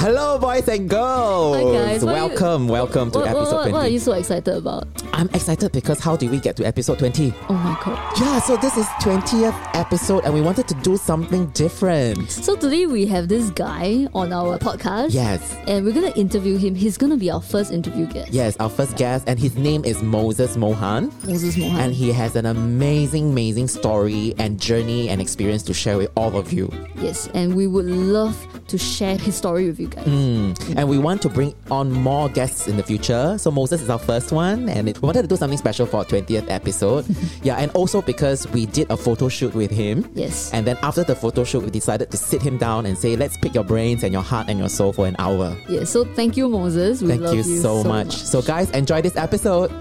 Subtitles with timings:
[0.00, 1.56] Hello, boys and girls.
[1.56, 3.72] Hi guys, are you- welcome, welcome to what, episode what, 20.
[3.72, 4.86] what are you so excited about?
[5.20, 7.34] I'm excited because how did we get to episode 20?
[7.50, 8.18] Oh my god.
[8.18, 12.30] Yeah, so this is 20th episode and we wanted to do something different.
[12.30, 15.12] So today we have this guy on our podcast.
[15.12, 15.54] Yes.
[15.66, 16.74] And we're gonna interview him.
[16.74, 18.32] He's gonna be our first interview guest.
[18.32, 21.12] Yes, our first guest, and his name is Moses Mohan.
[21.26, 21.80] Moses Mohan.
[21.80, 26.34] And he has an amazing, amazing story and journey and experience to share with all
[26.34, 26.72] of you.
[26.96, 28.34] yes, and we would love
[28.68, 30.06] to share his story with you guys.
[30.06, 30.76] Mm.
[30.76, 33.36] And we want to bring on more guests in the future.
[33.36, 36.04] So Moses is our first one, and it, wanted to do something special for our
[36.04, 37.04] 20th episode.
[37.42, 40.08] yeah, and also because we did a photo shoot with him.
[40.14, 40.52] Yes.
[40.52, 43.36] And then after the photo shoot, we decided to sit him down and say, let's
[43.36, 45.56] pick your brains and your heart and your soul for an hour.
[45.68, 47.02] Yeah, so thank you, Moses.
[47.02, 48.14] We Thank love you, so, much.
[48.14, 49.72] So, guys, enjoy this episode.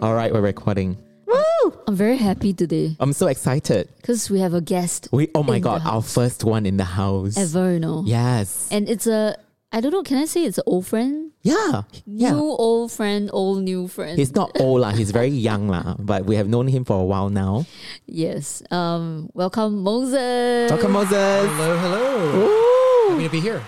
[0.00, 0.98] All right, we're recording.
[1.26, 1.72] Woo!
[1.88, 3.88] I'm very happy today I'm so excited.
[3.96, 7.36] because we have a guest We oh my god, our first one in the house.
[7.38, 8.02] ever, you know.
[8.06, 8.68] Yes.
[8.70, 9.36] And it's a,
[9.74, 11.32] I don't know, can I say it's an old friend?
[11.42, 11.82] yeah.
[12.06, 12.30] Yeah.
[12.30, 14.16] New old friend, old new friend.
[14.16, 14.92] He's not old lah.
[14.94, 15.96] He's very young lah.
[15.98, 17.66] But we have known him for a while now.
[18.06, 18.62] yes.
[18.70, 20.70] Um, welcome, Moses.
[20.70, 21.10] Welcome, Moses.
[21.58, 22.04] Hello, hello.
[22.38, 23.10] Ooh.
[23.18, 23.62] Happy to be here.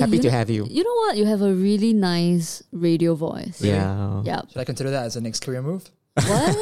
[0.00, 0.64] Happy You to know- have you.
[0.70, 1.16] You know what?
[1.20, 3.60] You have a really nice radio voice.
[3.60, 4.22] Yeah.
[4.24, 4.40] Yeah.
[4.48, 5.84] Should I consider that as a next career move?
[6.16, 6.56] What?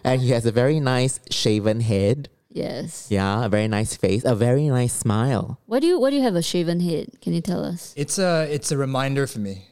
[0.04, 2.28] And he has a very nice shaven head.
[2.52, 3.06] Yes.
[3.10, 5.58] Yeah, a very nice face, a very nice smile.
[5.66, 7.20] Why do you why do you have a shaven head?
[7.20, 7.92] Can you tell us?
[7.96, 9.68] It's a it's a reminder for me.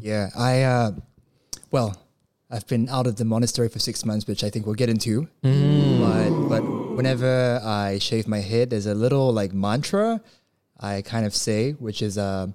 [0.00, 0.90] Yeah, I uh,
[1.70, 1.96] well,
[2.50, 5.28] I've been out of the monastery for six months, which I think we'll get into.
[5.42, 6.62] But but
[6.96, 10.20] whenever I shave my head, there's a little like mantra
[10.78, 12.48] I kind of say, which is uh,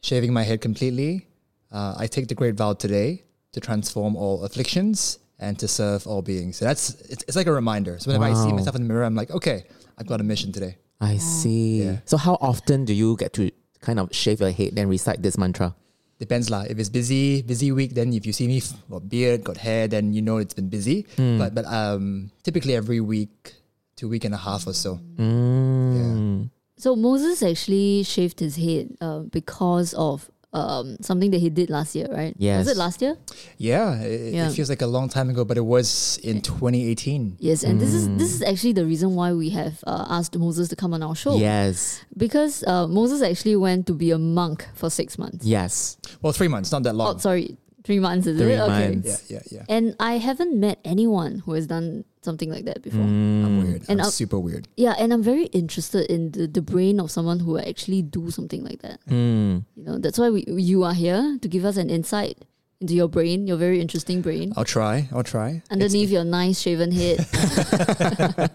[0.00, 1.26] shaving my head completely.
[1.72, 6.22] Uh, I take the great vow today to transform all afflictions and to serve all
[6.22, 6.56] beings.
[6.56, 7.98] So that's it's, it's like a reminder.
[7.98, 9.64] So whenever I see myself in the mirror, I'm like, okay,
[9.98, 10.78] I've got a mission today.
[11.00, 11.82] I see.
[11.82, 11.98] Yeah.
[12.04, 15.36] So how often do you get to kind of shave your head and recite this
[15.36, 15.74] mantra?
[16.18, 16.64] Depends lah.
[16.64, 20.14] If it's busy, busy week, then if you see me got beard, got hair, then
[20.14, 21.04] you know it's been busy.
[21.16, 23.52] But but um, typically every week
[23.96, 25.00] to week and a half or so.
[25.16, 26.48] Mm.
[26.78, 31.94] So Moses actually shaved his head uh, because of um, something that he did last
[31.94, 32.34] year, right?
[32.38, 32.64] Yes.
[32.66, 33.16] Was it last year?
[33.58, 34.48] Yeah, it, Yeah.
[34.48, 37.36] it feels like a long time ago, but it was in 2018.
[37.40, 38.18] Yes, and this is Mm.
[38.18, 41.14] this is actually the reason why we have uh, asked Moses to come on our
[41.14, 41.36] show.
[41.36, 42.00] Yes.
[42.16, 45.44] Because uh, Moses actually went to be a monk for six months.
[45.44, 45.98] Yes.
[46.22, 47.06] Well, three months, not that long.
[47.08, 47.18] Oh, long.
[47.20, 48.60] sorry, three months is Three it?
[48.60, 48.88] Okay.
[48.90, 49.30] months.
[49.30, 49.64] yeah, yeah, yeah.
[49.74, 53.00] And I haven't met anyone who has done something like that before.
[53.06, 53.82] I'm weird.
[53.88, 54.66] And I'm I'll- super weird.
[54.76, 58.64] Yeah, and I'm very interested in the, the brain of someone who actually do something
[58.64, 58.98] like that.
[59.06, 59.64] Mm.
[59.76, 62.36] You know, that's why we, you are here to give us an insight
[62.80, 64.52] into your brain, your very interesting brain.
[64.56, 65.08] I'll try.
[65.12, 65.62] I'll try.
[65.70, 67.18] Underneath your nice shaven head.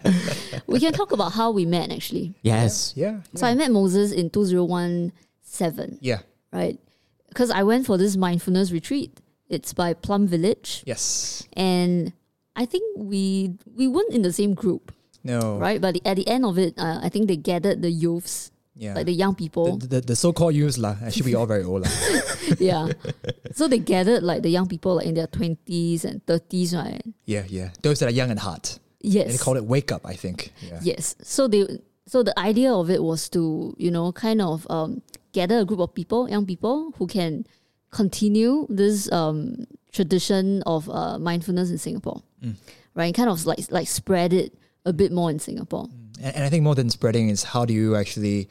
[0.67, 2.35] we can talk about how we met actually.
[2.43, 2.93] Yes.
[2.95, 3.21] Yeah.
[3.35, 6.19] So I met Moses in 2017, Yeah.
[6.51, 6.77] right?
[7.29, 9.20] Because I went for this mindfulness retreat.
[9.51, 10.83] It's by Plum Village.
[10.87, 11.43] Yes.
[11.53, 12.13] And
[12.55, 14.95] I think we we weren't in the same group,
[15.27, 15.59] No.
[15.59, 15.79] right?
[15.83, 18.95] But the, at the end of it, uh, I think they gathered the youths, Yeah.
[18.95, 19.75] like the young people.
[19.77, 20.95] the, the, the so-called youths lah.
[21.03, 21.91] Actually, we all very old lah.
[22.59, 22.87] yeah.
[23.51, 27.03] So they gathered like the young people like in their 20s and 30s, right?
[27.27, 27.75] Yeah, yeah.
[27.83, 28.79] Those that are young and hot.
[29.03, 29.27] Yes.
[29.27, 30.07] And they called it wake up.
[30.07, 30.55] I think.
[30.63, 30.79] Yeah.
[30.81, 31.15] Yes.
[31.23, 31.67] So they
[32.07, 35.01] so the idea of it was to, you know, kind of um,
[35.35, 37.43] gather a group of people, young people who can
[37.91, 42.23] continue this um, tradition of uh, mindfulness in Singapore.
[42.95, 43.13] Right?
[43.13, 44.53] Kind of like like spread it
[44.85, 45.87] a bit more in Singapore.
[46.21, 48.49] And, and I think more than spreading is how do you actually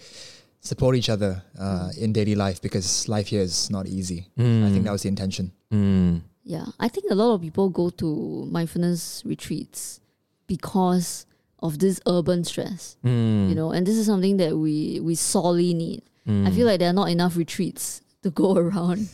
[0.60, 4.28] support each other uh, in daily life because life here is not easy.
[4.38, 5.52] I think that was the intention.
[5.72, 6.22] Mm.
[6.44, 6.66] Yeah.
[6.78, 10.00] I think a lot of people go to mindfulness retreats
[10.46, 11.26] because
[11.60, 12.96] of this urban stress.
[13.04, 13.48] Mm.
[13.48, 16.02] You know, and this is something that we we sorely need.
[16.28, 19.08] I feel like there are not enough retreats to go around.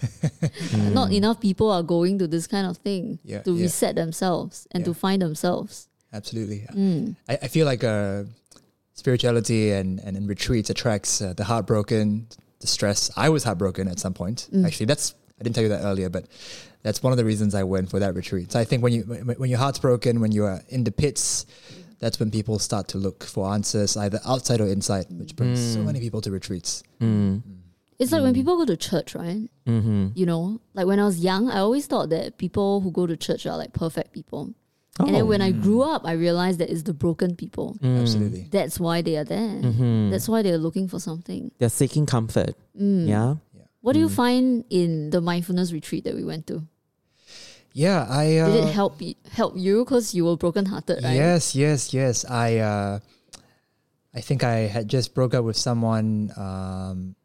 [0.93, 3.63] not enough people are going to this kind of thing Yeah, to yeah.
[3.63, 5.89] reset themselves and to find themselves.
[6.13, 6.67] Absolutely.
[6.73, 7.17] Mm.
[7.29, 8.25] I, I feel like uh,
[8.95, 12.27] spirituality and, and, and retreats attracts uh, the heartbroken,
[12.61, 13.11] the stress.
[13.17, 14.49] I was heartbroken at some point.
[14.53, 14.65] Mm.
[14.67, 16.25] Actually, that's I didn't tell you that earlier, but
[16.83, 18.53] that's one of the reasons I went for that retreat.
[18.53, 20.93] So I think when you when when your heart's broken, when you are in the
[20.93, 21.45] pits,
[21.99, 25.81] that's when people start to look for answers either outside or inside, which brings so
[25.81, 25.85] Mm.
[25.85, 26.83] many people to retreats.
[27.99, 28.03] Mm.
[28.03, 29.49] It's like when people go to church, right?
[29.67, 30.09] Mm-hmm.
[30.15, 33.17] You know, like when I was young, I always thought that people who go to
[33.17, 34.55] church are like perfect people.
[34.99, 35.27] And then Oh.
[35.27, 37.77] when I grew up, I realized that it's the broken people.
[37.83, 38.01] Mm.
[38.01, 38.49] Absolutely.
[38.51, 39.61] That's why they are there.
[39.61, 40.11] Mhm.
[40.11, 41.51] That's why they're looking for something.
[41.59, 42.55] They're seeking comfort.
[42.79, 43.07] Mm.
[43.09, 43.35] Yeah.
[43.83, 46.65] What do you find in the mindfulness retreat that we went to?
[47.73, 51.15] yeah, I uh, Did it help y- help you because you were brokenhearted, right?
[51.15, 52.25] Yes, yes, yes.
[52.25, 52.99] I uh,
[54.15, 56.33] I think I had just broke up with someone.
[56.37, 57.17] Um,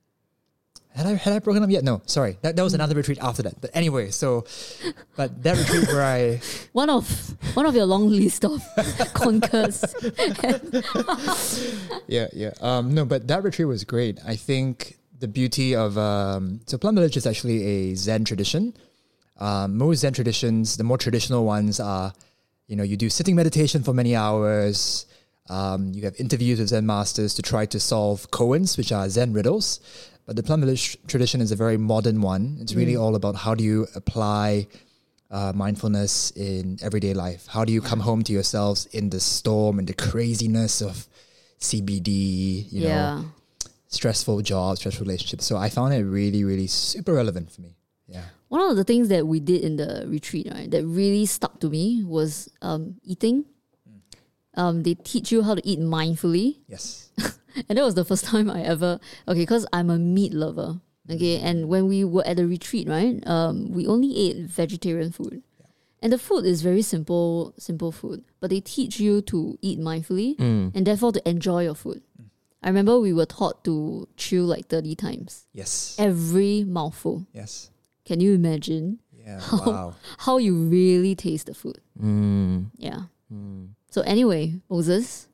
[0.96, 1.84] had I had I broken up yet?
[1.84, 2.38] No, sorry.
[2.42, 3.60] That that was another retreat after that.
[3.62, 4.46] But anyway, so
[5.16, 6.42] but that retreat where I
[6.74, 7.06] One of
[7.56, 8.62] one of your long list of
[9.14, 9.84] conquers.
[12.08, 14.20] yeah yeah um no, but that retreat was great.
[14.26, 18.74] I think the beauty of um so Plum Village is actually a Zen tradition.
[19.38, 22.14] Um, most Zen traditions, the more traditional ones are,
[22.68, 25.08] you know, you do sitting meditation for many hours.
[25.50, 29.34] Um, you have interviews with Zen masters to try to solve koans, which are Zen
[29.34, 29.80] riddles.
[30.25, 32.57] But the Plum Village tradition is a very modern one.
[32.62, 34.68] It's really all about how do you apply
[35.31, 37.47] uh, mindfulness in everyday life?
[37.47, 41.07] How do you come home to yourselves in the storm and the craziness of
[41.59, 43.25] CBD, you know,
[43.88, 45.45] stressful jobs, stressful relationships?
[45.45, 47.75] So I found it really, really super relevant for me.
[48.07, 48.23] Yeah.
[48.50, 51.69] One of the things that we did in the retreat, right, that really stuck to
[51.69, 53.45] me was um, eating.
[54.56, 56.57] Um, they teach you how to eat mindfully.
[56.68, 57.09] Yes.
[57.68, 60.80] And that was the first time I ever okay, because I'm a meat lover.
[61.09, 65.42] Okay, and when we were at the retreat, right, um, we only ate vegetarian food,
[66.01, 68.24] and the food is very simple, simple food.
[68.39, 72.01] But they teach you to eat mindfully and therefore to enjoy your food.
[72.63, 75.95] I remember we were taught to chew like thirty times Yes.
[76.00, 77.25] every mouthful.
[77.33, 77.71] Yes.
[78.06, 79.42] Can you imagine Yeah.
[79.51, 79.95] Wow.
[80.19, 81.81] how you really taste the food?
[82.00, 82.68] Mm.
[82.77, 83.09] Yeah.
[83.89, 85.27] So anyway, Moses,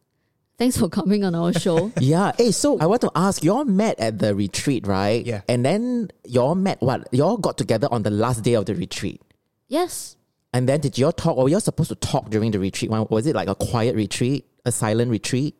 [0.57, 1.91] thanks for coming on our show.
[1.99, 2.31] Yeah.
[2.37, 5.25] Hey, so I want to ask, y'all met at the retreat, right?
[5.25, 5.41] Yeah.
[5.47, 7.07] And then y'all met what?
[7.13, 9.21] Y'all got together on the last day of the retreat.
[9.67, 10.15] yes.
[10.53, 12.89] And then did y'all talk, or were y'all supposed to talk during the retreat?
[12.89, 15.55] One- Was it like a quiet retreat, a silent retreat?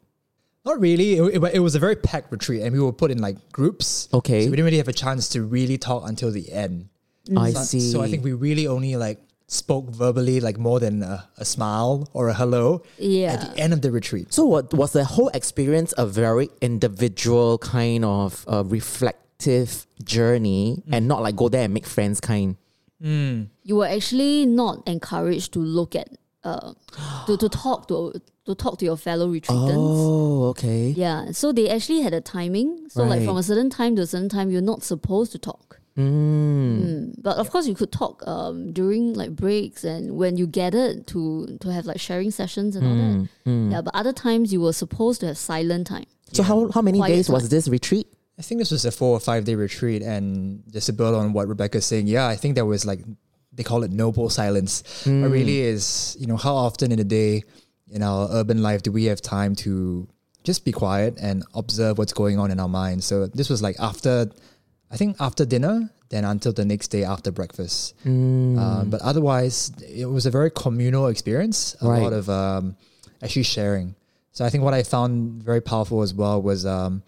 [0.66, 1.18] Not really.
[1.18, 4.08] It, it, it was a very packed retreat, and we were put in like groups.
[4.14, 4.42] Okay.
[4.46, 6.88] So we didn't really have a chance to really talk until the end.
[7.38, 7.80] I So- see.
[7.82, 12.10] So I think we really only like spoke verbally, like more than a, a smile
[12.14, 13.34] or a hello Yeah.
[13.34, 14.34] at the end of the retreat.
[14.34, 21.08] So what was the whole experience a very individual kind of uh, reflective journey, and
[21.08, 22.56] not like go there and make friends kind?
[23.00, 26.10] you were actually not encouraged to look at
[26.44, 26.74] uh
[27.28, 28.12] to, to talk to
[28.46, 29.76] to talk to your fellow retreatants.
[29.78, 30.90] Oh, okay.
[30.98, 31.32] Yeah.
[31.32, 32.88] So they actually had a timing.
[32.90, 35.77] So like from a certain time to a certain time you're not supposed to talk.
[35.98, 36.82] Mm.
[36.84, 37.14] Mm.
[37.22, 41.58] But of course you could talk um during like breaks and when you gathered to
[41.62, 43.28] to have like sharing sessions and all Mm.
[43.46, 43.76] that.
[43.76, 46.06] Yeah, but other times you were supposed to have silent time.
[46.34, 48.08] So how how many Quiet days was this retreat?
[48.40, 51.34] I think this was a four or five day retreat, and just to build on
[51.34, 53.00] what Rebecca's saying, yeah, I think there was like
[53.52, 54.84] they call it noble silence.
[55.06, 57.44] But really is, you know, how often in a day
[57.90, 60.08] in our urban life do we have time to
[60.44, 63.04] just be quiet and observe what's going on in our mind?
[63.04, 64.30] So this was like after,
[64.92, 67.94] I think after dinner, then until the next day after breakfast.
[68.06, 71.76] Um, but otherwise, it was a very communal experience.
[71.82, 72.02] A Right.
[72.04, 72.76] lot of um,
[73.22, 73.96] actually sharing.
[74.32, 77.02] So I think what I found very powerful as well was um,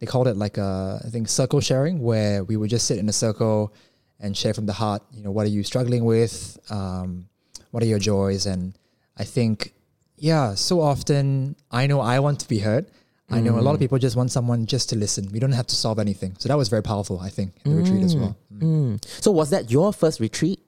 [0.00, 3.08] they called it like a I think circle sharing, where we would just sit in
[3.08, 3.72] a circle
[4.20, 5.02] and share from the heart.
[5.12, 6.58] You know, what are you struggling with?
[6.70, 7.28] Um,
[7.70, 8.44] what are your joys?
[8.46, 8.76] And
[9.16, 9.72] I think,
[10.16, 12.86] yeah, so often I know I want to be heard.
[13.30, 13.80] I know a lot of mm.
[13.80, 15.28] people just want someone just to listen.
[15.32, 16.36] We don't have to solve anything.
[16.38, 18.36] So that was very powerful, I think, in the retreat as well.
[18.52, 18.60] Mm.
[18.60, 18.94] mm.
[18.94, 19.22] mm.
[19.22, 20.60] So was that your first retreat?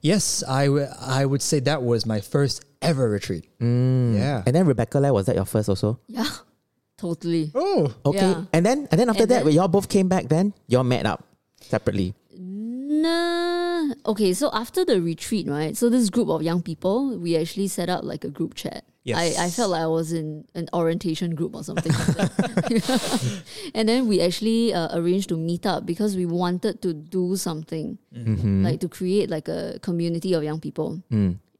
[0.00, 3.48] Yes, I, w- I would say that was my first ever retreat.
[3.60, 4.42] Yeah.
[4.46, 5.98] And then Rebecca, like, was that your first also?
[6.06, 6.24] Yeah.
[6.96, 7.50] Totally.
[7.54, 8.18] Oh, Okay.
[8.18, 8.44] Yeah.
[8.52, 10.84] And then and then after And that, then- when y'all both came back, then y'all
[10.84, 11.24] met up
[11.60, 12.14] separately.
[14.06, 15.76] Okay, so after the retreat, right?
[15.76, 18.84] So this group of young people, we actually set up like a group chat.
[19.04, 19.38] Yes.
[19.38, 21.92] I, I felt like I was in an orientation group or something.
[21.92, 23.42] like that.
[23.74, 27.98] and then we actually uh, arranged to meet up because we wanted to do something,
[28.12, 31.02] like to create like a community of young people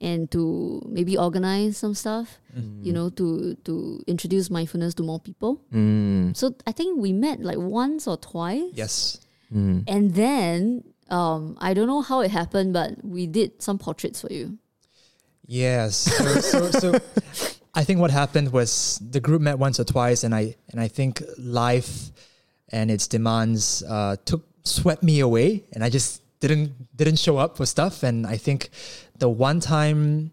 [0.00, 2.38] and to maybe organize some stuff,
[2.83, 5.61] you know, to to introduce mindfulness to more people.
[5.73, 6.37] Mm.
[6.37, 8.71] So I think we met like once or twice.
[8.75, 9.18] yes.
[9.88, 14.33] And then um, I don't know how it happened, but we did some portraits for
[14.33, 14.59] you.
[15.47, 15.97] Yes.
[15.97, 16.99] So, so, so
[17.75, 20.88] I think what happened was the group met once or twice, and I and I
[20.88, 22.11] think life
[22.69, 27.57] and its demands uh, took swept me away, and I just didn't didn't show up
[27.57, 28.03] for stuff.
[28.03, 28.71] And I think
[29.19, 30.33] the one time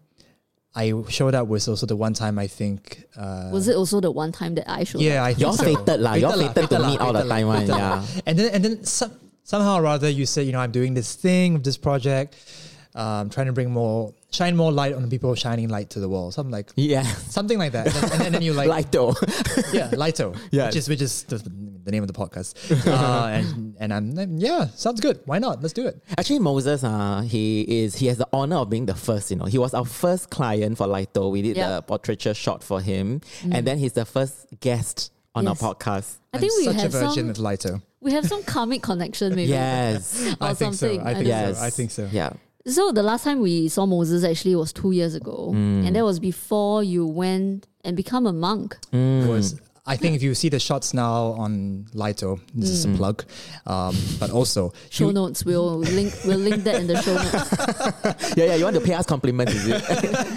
[0.76, 3.04] I showed up was also the one time I think.
[3.16, 5.14] Uh, Was it also the one time that I showed yeah, up?
[5.14, 5.64] Yeah, I think Y'all so.
[5.64, 6.14] fated lah.
[6.14, 7.66] Y'all lah, fated to lah, meet all the fated time, one.
[7.66, 8.04] Yeah.
[8.26, 9.12] And then and then some,
[9.46, 12.36] somehow or rather you said, you know, I'm doing this thing with this project,
[12.94, 16.08] um, trying to bring more shine more light on the people shining light to the
[16.08, 16.34] world.
[16.34, 17.04] Something like Yeah.
[17.38, 17.86] something like that.
[17.86, 19.14] And then, and then you like Lito,
[19.72, 20.66] yeah, Lito, Yeah.
[20.66, 21.38] Which is which is the,
[21.86, 22.50] the name of the podcast.
[22.86, 25.20] uh, and and I'm like, yeah, sounds good.
[25.24, 25.62] Why not?
[25.62, 26.02] Let's do it.
[26.18, 29.30] Actually, Moses, uh, he is he has the honor of being the first.
[29.30, 31.30] You know, he was our first client for Lito.
[31.30, 31.68] We did Yeah.
[31.76, 33.20] the portraiture shot for him,
[33.52, 35.62] and then he's the first guest on Yes.
[35.62, 36.16] our podcast.
[36.32, 37.82] I think I'm we such a have virgin some with Lito.
[38.00, 39.50] we have some karmic connection maybe.
[39.50, 40.88] Yes, Or I think so.
[40.88, 41.00] something.
[41.06, 41.64] I think yes, so.
[41.64, 42.08] I think so.
[42.10, 42.30] Yeah.
[42.66, 45.86] So the last time we saw Moses actually was two years ago, Mm.
[45.86, 48.76] and that was before you went and become a monk.
[48.92, 49.28] Mm.
[49.28, 53.24] was I think if you see the shots now on Lito, this is a plug.
[53.68, 55.44] Um, but also Show he- notes.
[55.44, 56.12] We'll link.
[56.26, 58.34] We'll link that in the show notes.
[58.36, 58.54] yeah, yeah.
[58.56, 59.84] You want to pay us compliments, is it?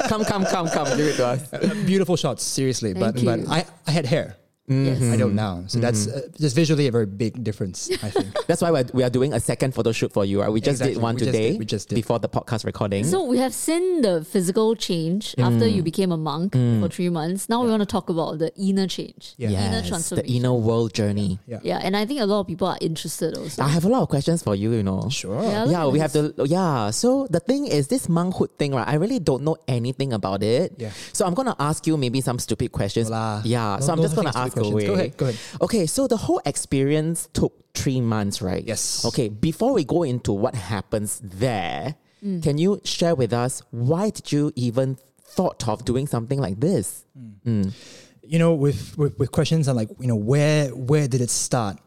[0.07, 0.85] come, come, come, come.
[0.95, 1.41] Give it to us.
[1.87, 2.93] beautiful shots, seriously.
[2.93, 3.45] but Thank but you.
[3.49, 4.35] I, I had hair.
[4.69, 5.01] Yes.
[5.01, 5.35] I don't mm-hmm.
[5.35, 5.63] now.
[5.67, 6.17] So that's mm-hmm.
[6.17, 8.27] uh, just visually a very big difference, I think.
[8.47, 10.41] That's why we're, we are doing a second photo shoot for you.
[10.41, 10.51] Right?
[10.51, 10.93] We just Exactly.
[10.95, 11.95] did one We just today did- we just did.
[11.95, 13.03] before the podcast recording.
[13.03, 15.43] So we have seen the physical change mm.
[15.43, 16.93] after you became a monk for mm.
[16.93, 17.49] three months.
[17.49, 19.49] Now we want to talk about the inner change, Yeah.
[19.49, 21.39] inner yes, the inner world journey.
[21.47, 21.59] Yeah.
[21.63, 23.63] yeah, and I think a lot of people are interested also.
[23.63, 24.71] I have a lot of questions for you.
[24.73, 25.09] You know.
[25.09, 25.41] Sure.
[25.41, 26.33] Yeah, Yeah, we have to.
[26.45, 28.87] Yeah, so the thing is, this monkhood thing, right?
[28.87, 30.73] I really don't know anything about it.
[30.77, 30.91] Yeah.
[31.13, 33.07] So I'm gonna ask you maybe some stupid questions.
[33.09, 33.41] Hola.
[33.45, 33.77] Yeah.
[33.79, 34.73] No- so I'm no just gonna ask questions.
[34.73, 34.87] away.
[34.87, 35.39] Go ahead, go ahead.
[35.61, 35.85] Okay.
[35.85, 38.63] So the whole experience took three months, right?
[38.63, 39.05] Yes.
[39.05, 39.29] Okay.
[39.29, 42.43] Before we go into what happens there, mm.
[42.43, 47.05] can you share with us why did you even thought of doing something like this?
[47.17, 47.33] Mm.
[47.45, 47.73] Mm.
[48.23, 51.79] You know, with, with with questions on like, you know, where where did it start?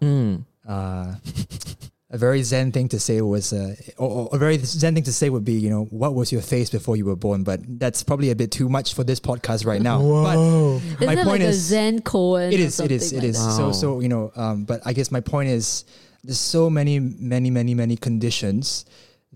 [0.66, 1.14] Uh,
[2.12, 5.12] a very zen thing to say was, uh, or, or a very zen thing to
[5.12, 7.42] say would be, you know, what was your face before you were born?
[7.42, 9.98] But that's probably a bit too much for this podcast right now.
[9.98, 12.52] But Isn't my it point like a is, Zen koan?
[12.52, 13.42] it or is, it is, like is.
[13.42, 13.52] that?
[13.52, 15.84] So, so you know, um, but I guess my point is,
[16.22, 18.84] there's so many, many, many, many conditions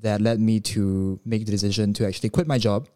[0.02, 2.88] that led me to make the decision to actually quit my job,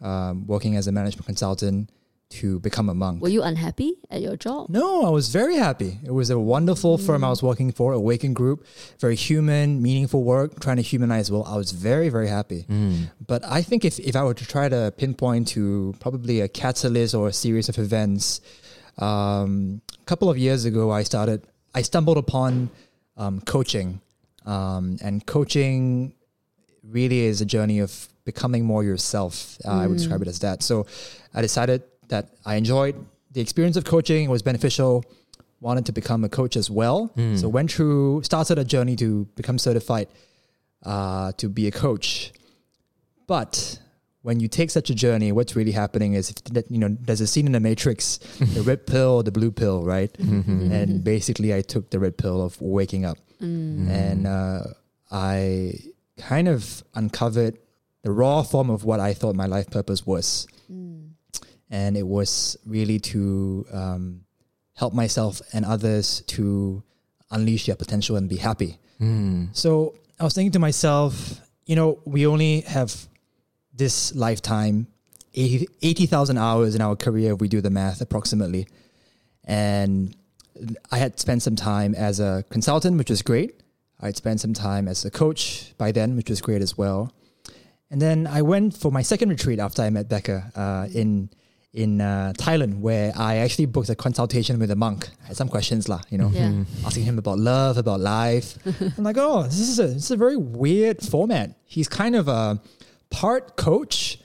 [0.00, 1.90] um, working as a management consultant,
[2.28, 3.22] to become a monk.
[3.22, 4.68] Were you unhappy at your job?
[4.68, 5.98] No, I was very happy.
[6.04, 8.66] It was a wonderful firm I was working for, Awaken Group,
[8.98, 11.44] very human, meaningful work, trying to humanize well.
[11.44, 12.66] I was very, very happy.
[13.24, 17.14] But I think if, if I were to try to pinpoint to probably a catalyst
[17.14, 18.40] or a series of events,
[18.98, 22.70] um, a couple of years ago, I started, I stumbled upon
[23.16, 24.00] um, coaching.
[24.44, 26.14] Um, and coaching
[26.82, 29.58] really is a journey of becoming more yourself.
[29.64, 30.62] Uh, I would describe it as that.
[30.62, 30.86] So
[31.34, 32.94] I decided that I enjoyed
[33.32, 34.24] the experience of coaching.
[34.24, 35.04] It was beneficial.
[35.60, 37.10] Wanted to become a coach as well.
[37.36, 40.08] So went through, started a journey to become certified
[40.84, 42.32] uh, to be a coach.
[43.26, 43.78] But
[44.22, 47.20] when you take such a journey, what's really happening is if that you know there's
[47.20, 48.18] a scene in the Matrix,
[48.54, 50.10] the red pill, the blue pill, right?
[50.72, 54.60] And basically, I took the red pill of waking up, and uh,
[55.10, 55.74] I
[56.18, 57.58] kind of uncovered
[58.02, 60.46] the raw form of what I thought my life purpose was,
[61.70, 64.20] and it was really to um,
[64.74, 66.82] help myself and others to
[67.30, 68.78] unleash their potential and be happy.
[69.52, 72.94] So I was thinking to myself, you know, we only have
[73.74, 74.86] this lifetime,
[75.34, 78.66] 80 80,000 hours in our career, if we do the math approximately.
[79.44, 80.16] And
[80.90, 83.60] I had spent some time as a consultant, which was great.
[84.00, 87.12] I'd spent some time as a coach by then, which was great as well.
[87.90, 91.30] And then I went for my second retreat after I met Becca uh, in
[91.76, 95.10] in uh, Thailand, where I actually booked a consultation with a monk.
[95.24, 96.64] I had some questions, lah, you know, Yeah.
[96.86, 98.56] asking him about love, about life.
[98.96, 101.48] I'm like, oh, this is a this is a very weird format.
[101.64, 102.60] He's kind of a
[103.10, 104.18] part coach,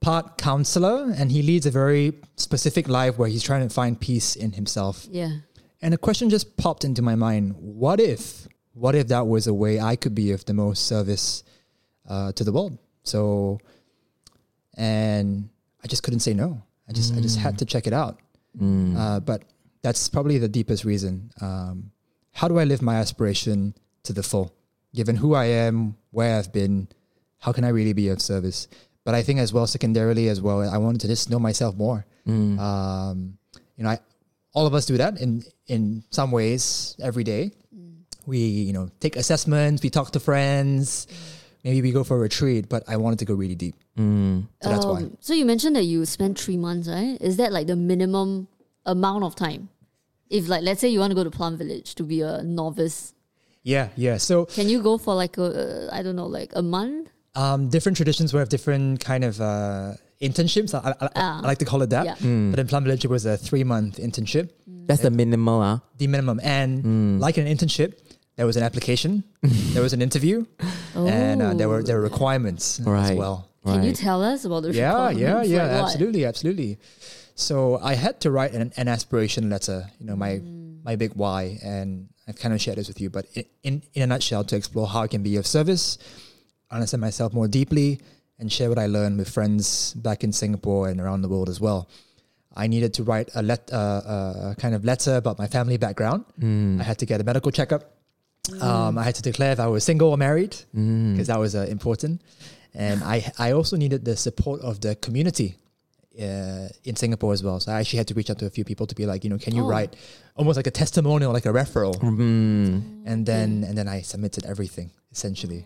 [0.00, 4.34] part counselor, and he leads a very specific life where he's trying to find peace
[4.34, 5.06] in himself.
[5.10, 5.30] Yeah.
[5.82, 9.52] And a question just popped into my mind: What if, what if that was a
[9.52, 11.44] way I could be of the most service
[12.08, 12.78] uh, to the world?
[13.02, 13.60] So,
[14.76, 15.50] and
[15.82, 16.62] I just couldn't say no.
[16.88, 18.18] I just, I just had to check it out.
[18.96, 19.42] Uh, but
[19.82, 21.30] that's probably the deepest reason.
[21.40, 21.90] Um,
[22.32, 23.74] how do I live my aspiration
[24.04, 24.54] to the full?
[24.94, 26.88] Given who I am, where I've been,
[27.38, 28.68] how can I really be of service?
[29.04, 32.06] But I think as well, secondarily as well, I wanted to just know myself more.
[32.58, 33.38] Um,
[33.76, 33.98] you know, I,
[34.54, 37.50] all of us do that in in some ways every day.
[38.26, 41.06] We you know take assessments, we talk to friends,
[41.64, 42.68] maybe we go for a retreat.
[42.68, 44.46] But I wanted to go really deep, Mm.
[44.62, 44.98] so that's why.
[45.02, 47.16] Um, So you mentioned that you spent three months, right?
[47.20, 48.48] Is that like the minimum
[48.86, 49.68] amount of time?
[50.30, 53.12] If like let's say you want to go to Plum Village to be a novice,
[53.62, 54.16] Yeah, yeah.
[54.18, 55.46] So can you go for like a
[55.90, 57.08] uh, I don't know like a month?
[57.36, 60.72] um, different traditions will have different kind of uh, internships.
[60.74, 61.40] I, I, I- Ah.
[61.42, 62.04] I like to call it that.
[62.06, 62.14] Yeah.
[62.50, 64.50] But in Plum Village, it was a three month internship,
[64.88, 65.80] That's the minimal, ah.
[65.98, 66.38] the minimum.
[66.44, 67.90] And like an internship,
[68.36, 69.22] there was an application,
[69.74, 70.44] there was an interview,
[70.94, 73.16] and uh, there were there were requirements as Right.
[73.16, 73.48] well.
[73.64, 75.50] Can you tell us about the Yeah, yeah, requirements?
[75.50, 75.84] yeah, Like what?
[75.84, 76.78] absolutely, absolutely.
[77.34, 79.90] So I had to write an, an aspiration letter.
[79.98, 80.40] You know, my
[80.84, 83.08] my big why, and I've kind of shared this with you.
[83.10, 85.98] But in, in in a nutshell, to explore how I can be of service,
[86.70, 88.00] understand myself more deeply,
[88.38, 91.60] and share what I learned with friends back in Singapore and around the world as
[91.60, 91.88] well.
[92.56, 95.76] I needed to write a, let, uh, uh, a kind of letter about my family
[95.76, 96.24] background.
[96.80, 97.82] I had to get a medical checkup.
[98.60, 101.66] Um, I had to declare if I was single or married because that was uh,
[101.68, 102.20] important.
[102.74, 105.56] And I, I also needed the support of the community
[106.20, 107.58] uh, in Singapore as well.
[107.60, 109.30] So I actually had to reach out to a few people to be like, you
[109.30, 109.68] know, can you Oh.
[109.68, 109.96] write
[110.36, 111.94] almost like a testimonial, like a referral?
[112.00, 113.02] Mm.
[113.06, 115.64] And then and then I submitted everything essentially.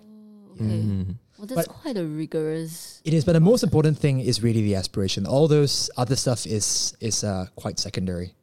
[0.54, 0.64] Okay.
[0.64, 1.14] Mm.
[1.38, 3.00] Well, that's But- quite a rigorous.
[3.04, 5.26] It is, but the most important thing is really the aspiration.
[5.26, 8.34] All those other stuff is is uh, quite secondary.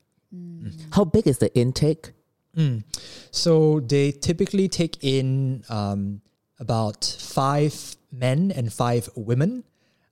[0.92, 2.12] How big is the intake?
[2.58, 2.84] Mm.
[3.32, 6.22] So they typically take in um,
[6.60, 9.64] about five men and five women.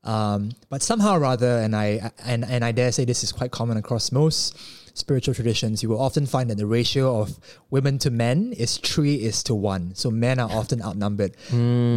[0.03, 3.51] Um, but somehow or other, and I and, and I dare say this is quite
[3.51, 4.57] common across most
[4.95, 7.39] spiritual traditions, you will often find that the ratio of
[7.71, 9.95] women to men is three is to one.
[9.95, 11.35] So men are often outnumbered.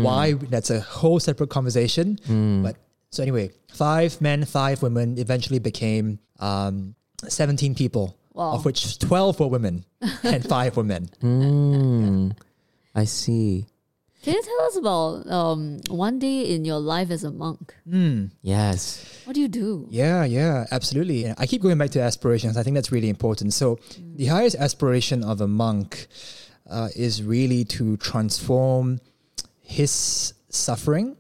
[0.05, 0.35] Why?
[0.35, 2.19] That's a whole separate conversation.
[2.63, 2.77] But
[3.11, 6.95] so anyway, five men, five women eventually became um,
[7.29, 8.53] seventeen people, Wow.
[8.53, 9.87] of which twelve were women
[10.23, 11.09] and five were men.
[11.23, 12.37] Mm.
[12.95, 13.67] I see.
[14.23, 17.75] Can you tell us about um, one day in your life as a monk?
[17.89, 18.33] Mm.
[18.43, 19.23] Yes.
[19.25, 19.87] What do you do?
[19.89, 21.33] Yeah, yeah, absolutely.
[21.39, 22.57] I keep going back to aspirations.
[22.57, 23.55] I think that's really important.
[23.55, 23.79] So,
[24.17, 26.09] the highest aspiration of a monk
[26.69, 29.01] uh, is really to transform
[29.61, 31.17] his suffering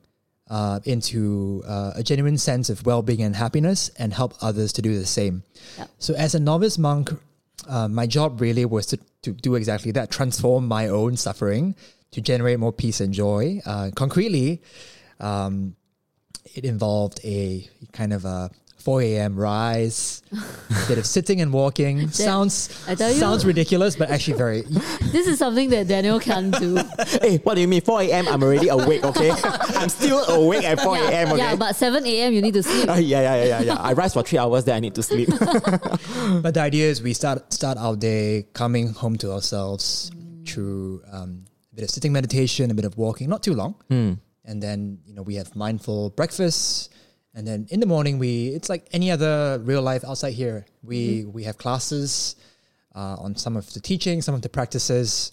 [0.49, 4.83] uh, into uh, a genuine sense of well being and happiness and help others to
[4.83, 5.43] do the same.
[5.79, 5.91] Yep.
[5.99, 7.11] So, as a novice monk,
[7.69, 11.75] uh, my job really was to, to do exactly that transform my own suffering
[12.13, 13.61] to generate more peace and joy.
[13.67, 14.63] Uh, concretely,
[15.21, 15.75] um,
[16.55, 18.51] it involved a kind of a
[18.87, 19.35] 4 a.m.
[19.35, 22.09] rise, a bit of sitting and walking.
[22.11, 24.63] sounds tell you- sounds ridiculous, but actually very.
[25.17, 26.79] This is something that Daniel can't do.
[27.21, 27.81] Hey, what do you mean?
[27.81, 28.29] 4 a.m.
[28.29, 29.33] I'm already awake, okay?
[29.81, 31.39] I'm still awake at 4 a.m., okay?
[31.39, 32.33] Yeah, but 7 a.m.
[32.33, 32.89] you need to sleep.
[32.89, 33.75] Uh, yeah, yeah, yeah, yeah.
[33.75, 35.29] I rise for three hours, then I need to sleep.
[36.45, 40.13] But the idea is we start start our day coming home to ourselves
[40.47, 44.63] through um, a bit of sitting meditation, a bit of walking, not too long, and
[44.63, 46.93] then you know we have mindful breakfast.
[47.37, 50.65] And then in the morning, we it's like any other real life outside here.
[50.83, 52.35] We we have classes
[52.95, 55.31] uh, on some of the teaching, some of the practices.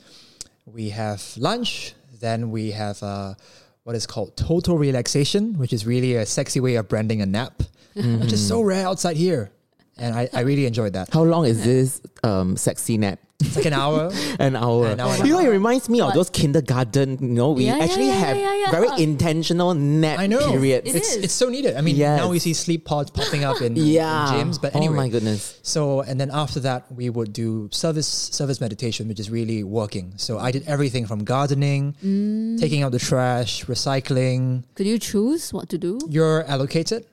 [0.65, 1.93] We have lunch.
[2.19, 3.35] Then we have uh,
[3.83, 7.63] what is called total relaxation, which is really a sexy way of branding a nap,
[7.95, 9.51] which is so rare outside here.
[9.97, 11.13] And I, I really enjoyed that.
[11.13, 13.19] How long is this um, sexy nap?
[13.39, 14.09] It's like an hour.
[14.39, 14.87] An hour.
[14.87, 17.17] An hour and a you know, it reminds me of those kindergarten.
[17.19, 18.71] You know, we Yeah, yeah, actually yeah, have yeah, yeah.
[18.71, 20.49] very intentional nap I know.
[20.49, 20.87] periods.
[20.89, 21.23] It it's, is.
[21.25, 21.75] it's so needed.
[21.75, 22.19] I mean, Yes.
[22.21, 24.31] now we see sleep pods popping up in, in Yeah.
[24.33, 24.61] gyms.
[24.61, 25.59] But anyway, Oh my goodness.
[25.61, 30.13] So and then after that, we would do service service meditation, which is really working.
[30.15, 32.59] So I did everything from gardening, Mm.
[32.61, 34.63] taking out the trash, recycling.
[34.75, 35.99] Could you choose what to do?
[36.09, 37.05] You're allocated,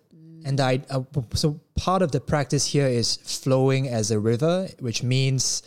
[0.44, 1.02] and I uh,
[1.34, 5.62] so part of the practice here is flowing as a river, which means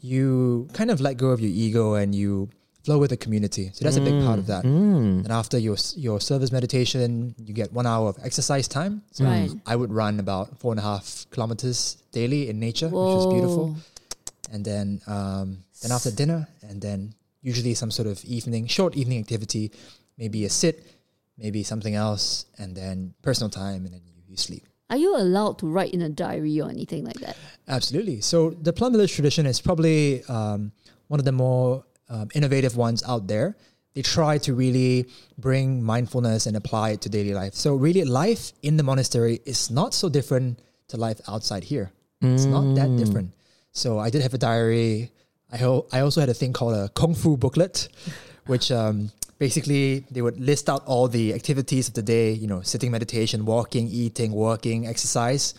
[0.00, 2.50] you kind of let go of your ego and you
[2.84, 3.70] flow with the community.
[3.72, 4.64] So that's a big part of that.
[4.64, 5.24] Mm.
[5.24, 9.02] And after your your service meditation, you get one hour of exercise time.
[9.12, 9.50] So Right.
[9.66, 13.76] I would run about four and a half kilometers daily in nature, which is beautiful.
[14.52, 19.18] And then um, then after dinner, and then usually some sort of evening, short evening
[19.20, 19.72] activity,
[20.18, 20.84] maybe a sit,
[21.38, 24.02] maybe something else, and then personal time, and then
[24.34, 24.66] you, you sleep.
[24.90, 27.36] Are you allowed to write in a diary or anything like that?
[27.68, 28.20] Absolutely.
[28.20, 30.72] So the Plum Village tradition is probably um,
[31.08, 33.56] one of the more um, innovative ones out there.
[33.94, 35.06] They try to really
[35.38, 37.54] bring mindfulness and apply it to daily life.
[37.54, 41.92] So really, life in the monastery is not so different to life outside here.
[42.20, 43.32] It's not that different.
[43.72, 45.10] So I did have a diary.
[45.52, 47.88] I ho- I also had a thing called a kung fu booklet,
[48.46, 52.32] which um, basically they would list out all the activities of the day.
[52.32, 55.54] You know, sitting meditation, walking, eating, working, exercise,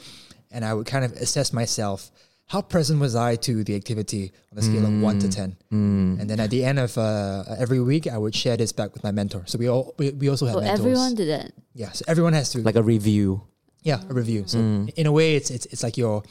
[0.52, 2.12] and I would kind of assess myself.
[2.48, 5.02] How present was I to the activity on a scale of hmm.
[5.02, 5.58] one to ten?
[5.72, 6.18] Hmm.
[6.20, 9.04] And then at the end of uh, every week, I would share this back with
[9.04, 9.44] my mentor.
[9.48, 10.80] So we all we, we also have So mentors.
[10.80, 11.52] everyone did that.
[11.74, 13.42] yeah, so everyone has to Like a review.
[13.82, 14.44] yeah, a review.
[14.46, 14.88] So hmm.
[14.96, 16.22] in a way, it's it's it's like your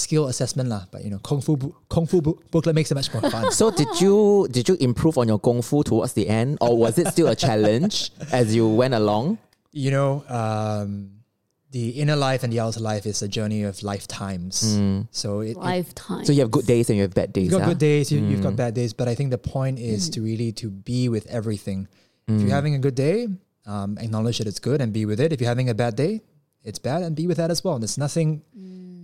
[0.00, 0.86] skill assessment lah.
[0.90, 3.52] But you know, kung fu bu- kung fu bu- booklet makes it much more fun.
[3.60, 6.98] So did you did you improve on your kung fu towards the end, or was
[6.98, 9.38] it still a challenge as you went along?
[9.72, 11.22] you know, um,
[11.70, 14.58] the inner life and the outer life is a journey of lifetimes.
[15.14, 16.24] So it, it Lifetime.
[16.24, 17.44] So you have good days and you have bad days.
[17.44, 17.66] you've got ah?
[17.70, 18.92] good days, you, you've got bad days.
[18.92, 21.86] But I think the point is to really to be with everything.
[22.26, 23.26] If you're having a good day,
[23.66, 25.32] um, acknowledge that it's good and be with it.
[25.32, 26.22] If you're having a bad day,
[26.62, 27.74] it's bad and be with that as well.
[27.74, 28.42] And There's nothing.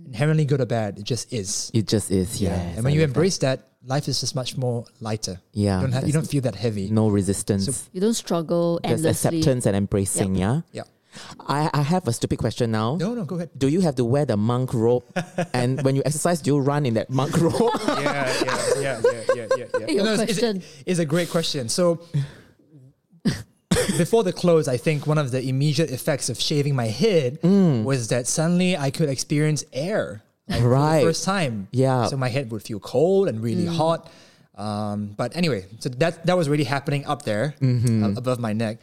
[0.07, 0.99] Inherently good or bad.
[0.99, 1.71] It just is.
[1.73, 2.53] It just is, yeah.
[2.55, 5.39] and when you embrace that, life is just much more lighter.
[5.53, 6.89] Yeah, you don't, have, you don't feel that heavy.
[6.89, 7.89] no resistance.
[7.93, 9.39] You don't struggle There's endlessly.
[9.39, 10.61] acceptance and embracing, yeah?
[10.71, 10.83] Yeah.
[11.47, 12.95] I, I have a stupid question now.
[12.95, 13.49] No, no, go ahead.
[13.57, 15.03] Do you have to wear the monk robe?
[15.53, 17.53] and when you exercise, do you run in that monk robe?
[17.87, 19.01] yeah, yeah, yeah, yeah,
[19.35, 19.87] yeah, yeah, yeah.
[19.87, 20.63] Your No, it's- it's, question.
[20.85, 21.69] it's a great question.
[21.69, 22.01] So
[23.97, 28.07] before the clothes, I think one of the immediate effects of shaving my head was
[28.09, 30.23] that suddenly I could experience air.
[30.49, 30.99] Like, for Right.
[30.99, 31.67] the first time.
[31.71, 32.05] Yeah.
[32.07, 34.09] So my head would feel cold and really hot.
[34.55, 38.79] Um, but anyway, so that that was really happening up there, uh, above my neck.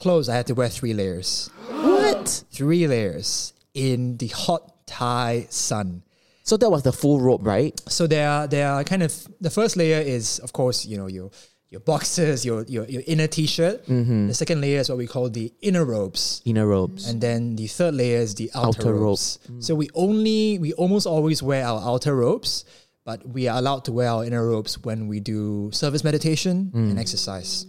[0.00, 1.48] Clothes, I had to wear three layers.
[1.70, 2.44] what?
[2.50, 6.02] Three layers in the hot Thai sun.
[6.44, 7.78] So that was the full robe, right?
[7.88, 11.06] So there are there are kind of the first layer is of course you know
[11.06, 11.30] your
[11.72, 13.86] your boxers your your, your inner t-shirt.
[13.86, 14.28] Mm-hmm.
[14.28, 17.08] The second layer is what we call the inner robes, Inner robes.
[17.08, 19.02] and then the third layer is the outer, Outer robe.
[19.02, 19.38] robes.
[19.60, 22.64] So we only we almost always wear our outer robes,
[23.04, 26.96] but we are allowed to wear our inner robes when we do service meditation and
[26.96, 27.00] mm.
[27.00, 27.64] exercise.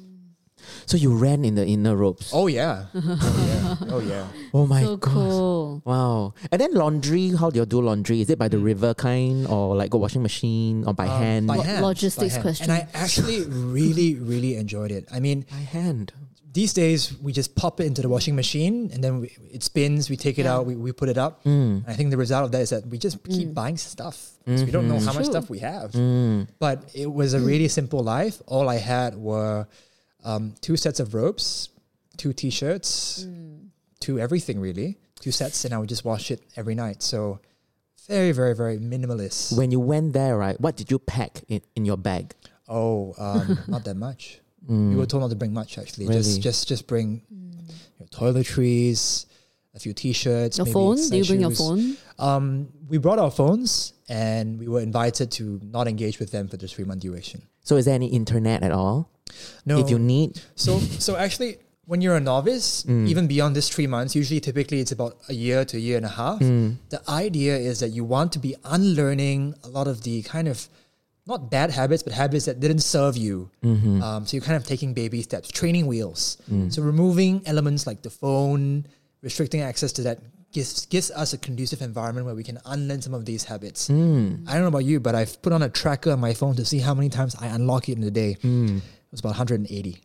[0.86, 2.32] So you ran in the inner robes.
[2.34, 4.26] Oh yeah, oh yeah, oh yeah.
[4.54, 5.12] Oh my so god.
[5.14, 5.82] cool.
[5.86, 6.34] Wow.
[6.52, 8.22] And then laundry, how do you do laundry?
[8.22, 11.48] Is it by the river kind or like a washing machine or by hand?
[11.48, 12.42] By hand, logistics by hand.
[12.44, 12.70] question.
[12.70, 15.06] And I actually really really enjoyed it.
[15.12, 16.14] I mean, By hand.
[16.54, 20.06] these days we just pop it into the washing machine and then we, it spins
[20.08, 21.82] we take it out we, we put it up Mm.
[21.90, 24.70] i think the result of that is that we just keep buying stuff because we
[24.70, 25.34] don't know how much True.
[25.34, 26.46] stuff we have Mm.
[26.62, 29.66] but it was a really simple life all i had were
[30.24, 31.70] um, two sets of robes
[32.18, 33.26] two t-shirts
[34.00, 37.40] two everything really two sets and i would just wash it every night so
[38.08, 41.86] very very very minimalist When you went there, right, what did you pack in, in
[41.86, 42.34] your bag?
[42.68, 44.40] Oh, um, not that much.
[44.68, 46.08] We were told not to bring much actually.
[46.08, 46.20] Really?
[46.22, 47.22] Just just just bring
[48.00, 49.26] your toiletries,
[49.76, 50.58] a few t-shirts.
[50.58, 50.96] Your maybe phone?
[50.96, 51.98] Do you sleigh bring your phone?
[52.20, 56.58] Um, we brought our phones and we were invited to not engage with them for
[56.58, 57.42] the three month duration.
[57.62, 59.10] So is there any internet at all?
[59.66, 59.80] No.
[59.80, 63.08] If you need, so so actually, when you're a novice, Mm.
[63.08, 66.06] even beyond this three months, usually typically it's about a year to a year and
[66.06, 66.40] a half.
[66.40, 66.78] Mm.
[66.90, 70.68] The idea is that you want to be unlearning a lot of the kind of
[71.26, 73.50] not bad habits, but habits that didn't serve you.
[73.64, 74.04] Mm-hmm.
[74.04, 76.38] Um, so you're kind of taking baby steps, training wheels.
[76.52, 76.72] Mm.
[76.74, 78.86] So removing elements like the phone,
[79.22, 80.20] restricting access to that
[80.52, 83.88] gives gives us a conducive environment where we can unlearn some of these habits.
[83.88, 84.48] Mm.
[84.48, 86.66] I don't know about you, but I've put on a tracker on my phone to
[86.66, 88.38] see how many times I unlock it in a day.
[88.44, 88.82] It
[89.14, 89.98] was about 180.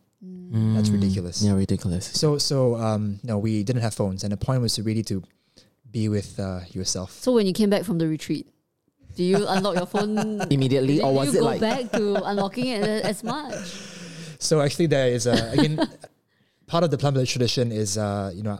[0.51, 1.41] That's ridiculous.
[1.43, 2.05] yeah, ridiculous.
[2.05, 5.23] So so um, no, we didn't have phones, and the point was to really to
[5.91, 7.11] be with uh, yourself.
[7.11, 8.47] So when you came back from the retreat,
[9.15, 12.23] do you unlock your phone Immediately, Did or was you it go like back to
[12.23, 13.55] unlocking it as much?
[14.41, 15.75] So actually, there is a again
[16.67, 18.57] part of the Plum Village tradition is uh, you know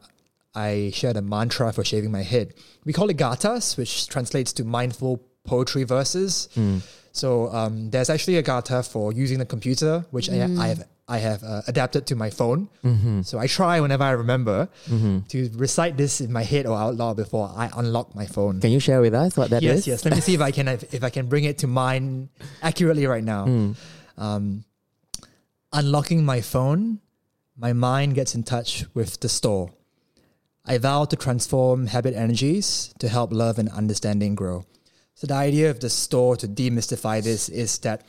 [0.53, 2.53] I shared a mantra for shaving my head.
[2.83, 6.49] We call it gathas, which translates to mindful poetry verses.
[7.21, 11.17] So um, there's actually a gatha for using the computer, which I, I have I
[11.29, 12.69] have uh, adapted to my phone.
[13.29, 14.57] So I try whenever I remember
[15.33, 18.61] to recite this in my head or out loud before I unlock my phone.
[18.61, 19.69] Can you share with us what that is?
[19.69, 20.05] yes, yes.
[20.05, 22.29] Let me see if I can if I can bring it to mind
[22.61, 23.43] accurately right now.
[24.17, 24.63] Um,
[25.73, 26.99] unlocking my phone,
[27.57, 29.71] my mind gets in touch with the store.
[30.65, 34.65] I vow to transform habit energies to help love and understanding grow.
[35.19, 38.03] So the idea of the store to demystify this is that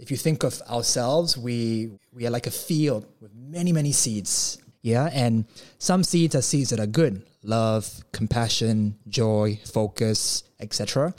[0.00, 4.58] if you think of ourselves, we we are like a field with many many seeds.
[4.82, 5.44] Yeah, and
[5.78, 11.14] some seeds are seeds that are good, love, compassion, joy, focus, etc.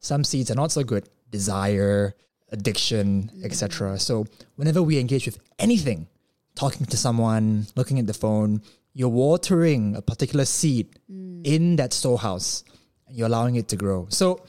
[0.00, 2.16] Some seeds are not so good, desire,
[2.50, 4.00] addiction, etc.
[4.00, 6.08] So whenever we engage with anything,
[6.56, 8.62] talking to someone, looking at the phone,
[8.94, 11.46] you're watering a particular seed mm.
[11.46, 12.64] in that storehouse
[13.06, 14.08] and you're allowing it to grow.
[14.10, 14.44] So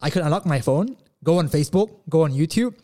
[0.00, 2.74] I could unlock my phone, go on Facebook, go on YouTube,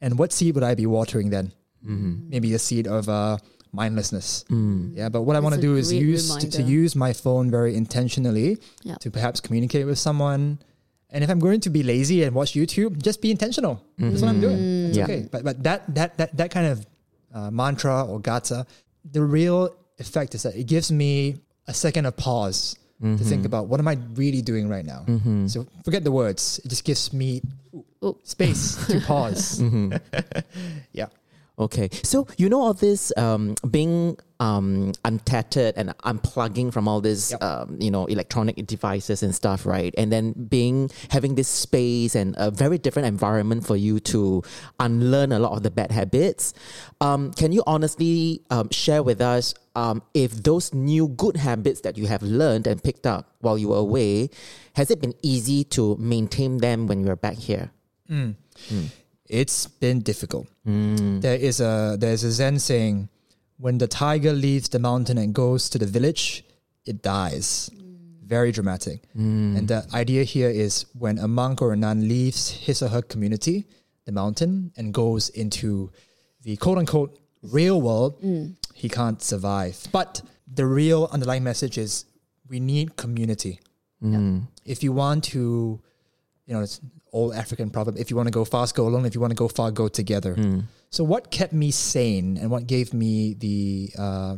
[0.00, 1.52] and what seed would I be watering then?
[1.82, 3.38] Maybe the seed of uh,
[3.72, 4.44] mindlessness.
[4.50, 7.76] Yeah, but what I want to do is use to, to use my phone very
[7.76, 8.96] intentionally Yeah.
[8.96, 10.58] to perhaps communicate with someone.
[11.10, 13.80] And if I'm going to be lazy and watch YouTube, just be intentional.
[13.98, 14.58] That's what I'm doing.
[14.88, 15.04] It's Yeah.
[15.04, 15.28] okay.
[15.30, 16.86] But but that that that that kind of
[17.32, 18.66] uh, mantra or gatha,
[19.16, 21.36] the real effect is that it gives me
[21.68, 23.46] a second of pause to think mm-hmm.
[23.46, 25.04] about what am I really doing right now.
[25.06, 25.46] Mm-hmm.
[25.48, 26.60] So forget the words.
[26.64, 27.42] It just gives me
[28.02, 28.16] Oh.
[28.22, 29.58] space to pause.
[29.58, 29.96] Mm-hmm.
[30.92, 31.06] yeah.
[31.58, 37.30] Okay, so you know all this um, being um, untethered and unplugging from all this,
[37.30, 37.42] Yep.
[37.42, 39.94] um, you know, electronic devices and stuff, right?
[39.96, 44.42] And then being having this space and a very different environment for you to
[44.78, 46.52] unlearn a lot of the bad habits.
[47.00, 51.96] Um, can you honestly um, share with us um, if those new good habits that
[51.96, 54.28] you have learned and picked up while you were away,
[54.74, 57.70] has it been easy to maintain them when you're back here?
[59.28, 60.46] It's been difficult.
[60.66, 61.20] Mm.
[61.20, 63.08] There is a there's a Zen saying,
[63.58, 66.44] when the tiger leaves the mountain and goes to the village,
[66.84, 67.70] it dies.
[67.74, 68.26] Mm.
[68.26, 69.02] Very dramatic.
[69.16, 69.58] Mm.
[69.58, 73.02] And the idea here is when a monk or a nun leaves his or her
[73.02, 73.66] community,
[74.04, 75.90] the mountain, and goes into
[76.42, 78.20] the quote unquote real world,
[78.74, 79.86] he can't survive.
[79.92, 82.04] But the real underlying message is
[82.48, 83.60] we need community.
[84.64, 85.80] If you want to
[86.46, 86.64] you know,
[87.06, 87.96] it's old African proverb.
[87.98, 89.04] If you want to go fast, go alone.
[89.06, 90.36] If you want to go far, go together.
[90.90, 94.36] So, what kept me sane and what gave me the uh,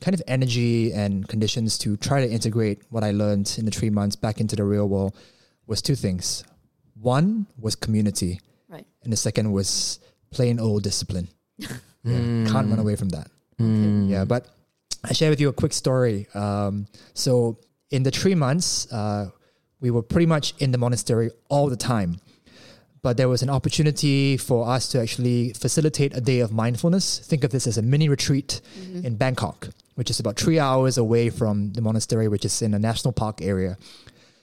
[0.00, 3.90] kind of energy and conditions to try to integrate what I learned in the three
[3.90, 5.16] months back into the real world
[5.66, 6.44] was two things.
[7.00, 8.86] One was community, Right.
[9.02, 9.98] and the second was
[10.30, 11.28] plain old discipline.
[12.06, 13.28] Yeah, Can't run away from that.
[13.58, 14.46] Yeah, but
[15.02, 16.26] I share with you a quick story.
[16.34, 17.56] Um, so
[17.90, 19.30] in the three months, uh,
[19.84, 22.18] we were pretty much in the monastery all the time.
[23.02, 27.18] But there was an opportunity for us to actually facilitate a day of mindfulness.
[27.18, 29.04] Think of this as a mini retreat mm-hmm.
[29.04, 32.78] in Bangkok, which is about three hours away from the monastery, which is in a
[32.78, 33.76] national park area.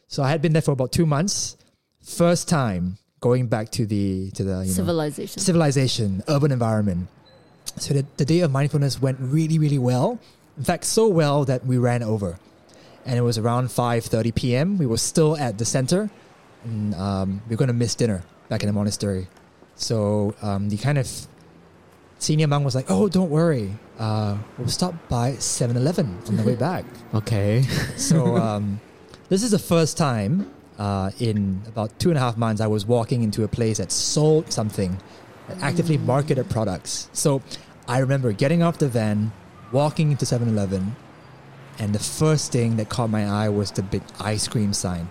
[0.08, 1.58] So I had been there for about two months.
[2.04, 5.40] First time going back to the to the you know, Civilization.
[5.42, 7.08] civilization, urban environment.
[7.78, 10.20] So the, the day of mindfulness went really, really well.
[10.56, 12.38] In fact, so well that we ran over.
[13.06, 14.78] And it was around 5.30 p.m.
[14.78, 16.10] We were still at the center.
[16.64, 19.28] And um, we are going to miss dinner back in the monastery.
[19.76, 21.10] So um, the kind of
[22.20, 23.74] senior monk was like, oh, don't worry.
[23.98, 26.86] Uh, we'll stop by 7-Eleven on the way back.
[27.14, 27.64] Okay.
[27.98, 28.80] So um,
[29.30, 32.86] this is the first time uh, in about two and a half months I was
[32.86, 34.98] walking into a place that sold something,
[35.48, 37.10] that actively marketed products.
[37.14, 37.42] So
[37.88, 39.32] I remember getting off the van,
[39.72, 40.96] walking into 7-Eleven,
[41.80, 45.10] and the first thing that caught my eye was the big ice cream sign.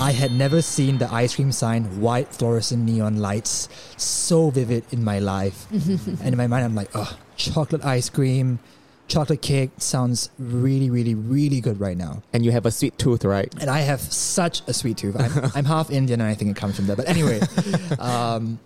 [0.00, 5.04] I had never seen the ice cream sign, white fluorescent neon lights, so vivid in
[5.04, 5.66] my life.
[5.70, 8.58] and in my mind, I'm like, oh, chocolate ice cream,
[9.06, 12.22] chocolate cake sounds really, really, really good right now.
[12.32, 13.52] and you have a sweet tooth, right?
[13.60, 15.16] And I have such a sweet tooth.
[15.20, 16.96] I'm, I'm half Indian, and I think it comes from there.
[16.96, 17.40] But anyway,
[17.98, 18.58] um,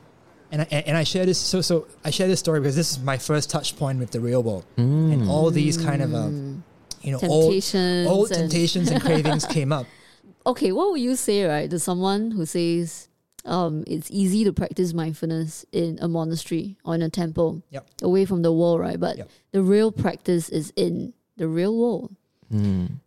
[0.53, 1.39] and I, and I share this.
[1.41, 4.21] So so I share this story because this is my first touch point with the
[4.21, 6.63] real world, and all these kind of um,
[7.05, 8.07] you know old, Temptations.
[8.09, 9.87] old and- temptations and cravings came up.
[10.47, 13.09] okay, what would you say, right, to someone who says
[13.45, 17.87] um, it's easy to practice mindfulness in a monastery or in a temple, Yep.
[18.03, 18.99] away from the world, right?
[18.99, 19.29] But Yep.
[19.53, 22.15] the real practice is in the real world.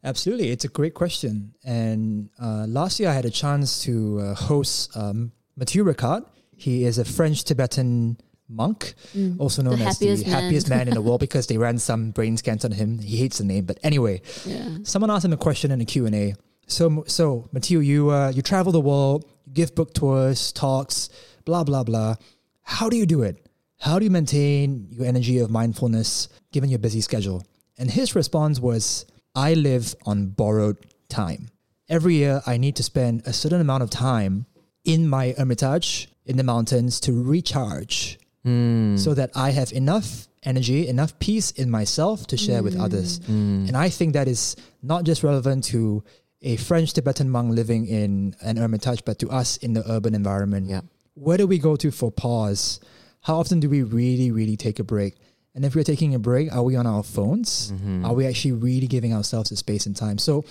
[0.04, 1.54] Absolutely, it's a great question.
[1.64, 6.26] And uh, last year, I had a chance to uh, host um, Mathieu Ricard.
[6.56, 8.18] He is a French Tibetan
[8.50, 8.94] monk,
[9.40, 10.42] also known The as happiest the man.
[10.44, 13.00] happiest man in the world because they ran some brain scans on him.
[13.00, 14.78] He hates the name, but anyway, Yeah.
[14.84, 16.36] someone asked him a question in the Q and A.
[16.68, 21.10] So, so Mathieu, you uh, you travel the world, you give book tours, talks,
[21.46, 22.16] blah blah blah.
[22.64, 23.48] How do you do it?
[23.80, 27.44] How do you maintain your energy of mindfulness given your busy schedule?
[27.78, 29.06] And his response was,
[29.36, 30.78] I live on borrowed
[31.10, 31.50] time.
[31.88, 34.46] Every year, I need to spend a certain amount of time
[34.84, 38.98] in my hermitage in the mountains to recharge Mm.
[38.98, 43.20] so that I have enough energy, enough peace in myself to share with others.
[43.20, 43.28] Mm.
[43.28, 43.68] Mm.
[43.68, 46.04] And I think that is not just relevant to
[46.42, 50.70] a French Tibetan monk living in an hermitage, but to us in the urban environment.
[50.70, 50.82] Yeah.
[51.16, 52.80] Where do we go to for pause?
[53.22, 55.16] How often do we really, really take a break?
[55.56, 57.72] And if we're taking a break, are we on our phones?
[57.72, 58.06] Mm-hmm.
[58.06, 60.20] Are we actually really giving ourselves the space and time?
[60.20, 60.46] So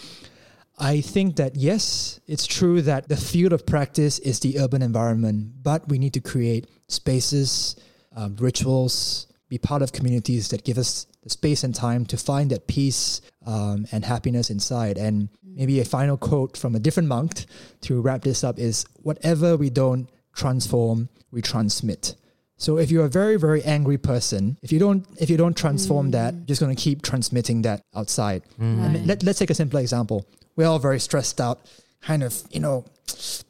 [0.79, 5.63] I think that yes, it's true that the field of practice is the urban environment,
[5.63, 7.77] but we need to create spaces,
[8.15, 12.51] um, rituals, be part of communities that give us the space and time to find
[12.51, 14.99] that peace um, and happiness inside.
[14.99, 17.47] And maybe a final quote from a different monk
[17.83, 22.17] to wrap this up is whatever we don't transform, we transmit.
[22.59, 26.11] So if you're a very very angry person, if you don't if you don't transform
[26.13, 28.43] that, you're just going to keep transmitting that outside.
[28.59, 28.61] Mm.
[28.61, 29.07] I mean, Right.
[29.07, 30.27] let, let's take a simple example.
[30.57, 31.61] We're all very stressed out,
[32.01, 32.85] kind of, you know,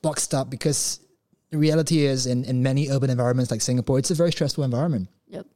[0.03, 1.01] boxed up because
[1.51, 5.09] the reality is in, in many urban environments like Singapore, it's a very stressful environment.
[5.29, 5.47] Yep.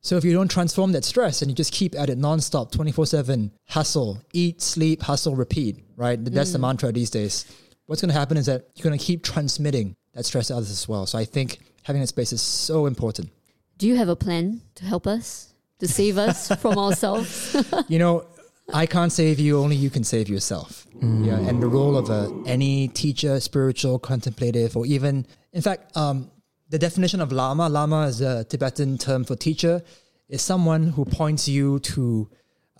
[0.00, 3.50] So if you don't transform that stress and you just keep at it nonstop, 24-7,
[3.68, 6.18] hustle, eat, sleep, hustle, repeat, right?
[6.24, 6.62] That's the mm.
[6.62, 7.44] mantra these days.
[7.86, 10.70] What's going to happen is that you're going to keep transmitting that stress to others
[10.70, 11.04] as well.
[11.06, 13.30] So I think having that space is so important.
[13.78, 17.56] Do you have a plan to help us to save us from ourselves?
[17.88, 18.26] you know,
[18.72, 20.86] I can't save you, only you can save yourself.
[21.00, 26.30] Yeah, and the role of a, any teacher, spiritual, contemplative, or even, in fact, um,
[26.68, 29.80] the definition of lama, lama is a Tibetan term for teacher,
[30.28, 32.28] is someone who points you to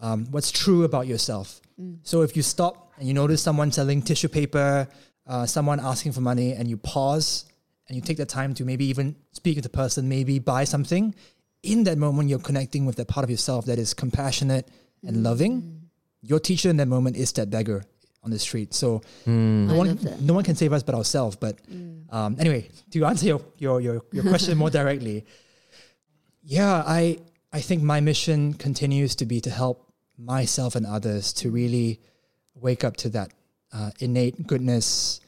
[0.02, 1.62] um, what's true about yourself.
[2.02, 4.88] So if you stop and you notice someone selling tissue paper,
[5.26, 7.44] uh, someone asking for money, and you pause
[7.88, 11.14] and you take the time to maybe even speak to the person, maybe buy something,
[11.62, 14.68] in that moment you're connecting with that part of yourself that is compassionate
[15.04, 15.88] and loving.
[16.22, 17.84] Your teacher in that moment is that beggar
[18.22, 18.74] on the street.
[18.74, 21.36] So no one, no one can save us but ourselves.
[21.36, 21.58] But
[22.10, 25.24] um, anyway, to answer your, your, your, your question more directly,
[26.42, 27.18] yeah, I
[27.52, 32.00] I think my mission continues to be to help myself and others to really
[32.54, 33.32] wake up to that
[33.72, 35.20] uh, innate goodness,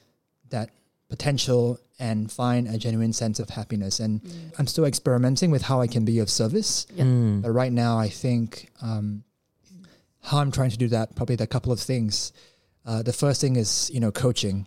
[0.51, 0.71] that
[1.09, 4.01] potential, and find a genuine sense of happiness.
[4.01, 4.21] And
[4.59, 6.87] I'm still experimenting with how I can be of service.
[6.95, 7.05] Yeah.
[7.05, 7.43] Mm.
[7.43, 9.23] But right now, I think um,
[10.23, 12.33] how I'm trying to do that probably there a couple of things.
[12.85, 14.67] Uh, the first thing is you know coaching.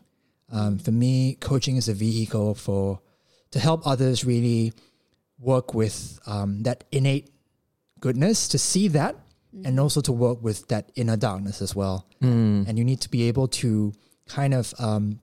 [0.51, 3.01] Um, for me, coaching is a vehicle for
[3.51, 4.73] to help others really
[5.39, 7.33] work with um, that innate
[7.99, 9.15] goodness, to see that,
[9.63, 12.05] and also to work with that inner darkness as well.
[12.21, 12.67] Mm.
[12.67, 13.93] And you need to be able to
[14.27, 15.19] kind of um,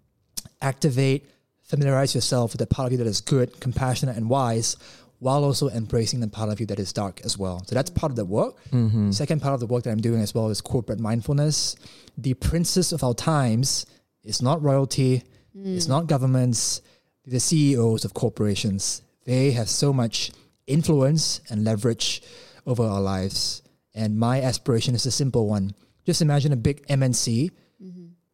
[0.63, 1.29] activate,
[1.71, 4.77] familiarize yourself with the part of you that is good, compassionate, and wise,
[5.21, 7.63] while also embracing the part of you that is dark as well.
[7.67, 8.57] So that's part of the work.
[8.71, 9.13] Mm-hmm.
[9.13, 11.77] Second part of the work that I'm doing as well is corporate mindfulness.
[12.19, 13.87] The princes of our times
[14.25, 15.23] is not royalty,
[15.55, 16.81] it's not governments,
[17.27, 19.03] the CEOs of corporations.
[19.25, 20.33] They have so much
[20.67, 22.23] influence and leverage
[22.67, 23.63] over our lives.
[23.95, 25.75] And my aspiration is a simple one.
[26.07, 27.51] Just imagine a big MNC,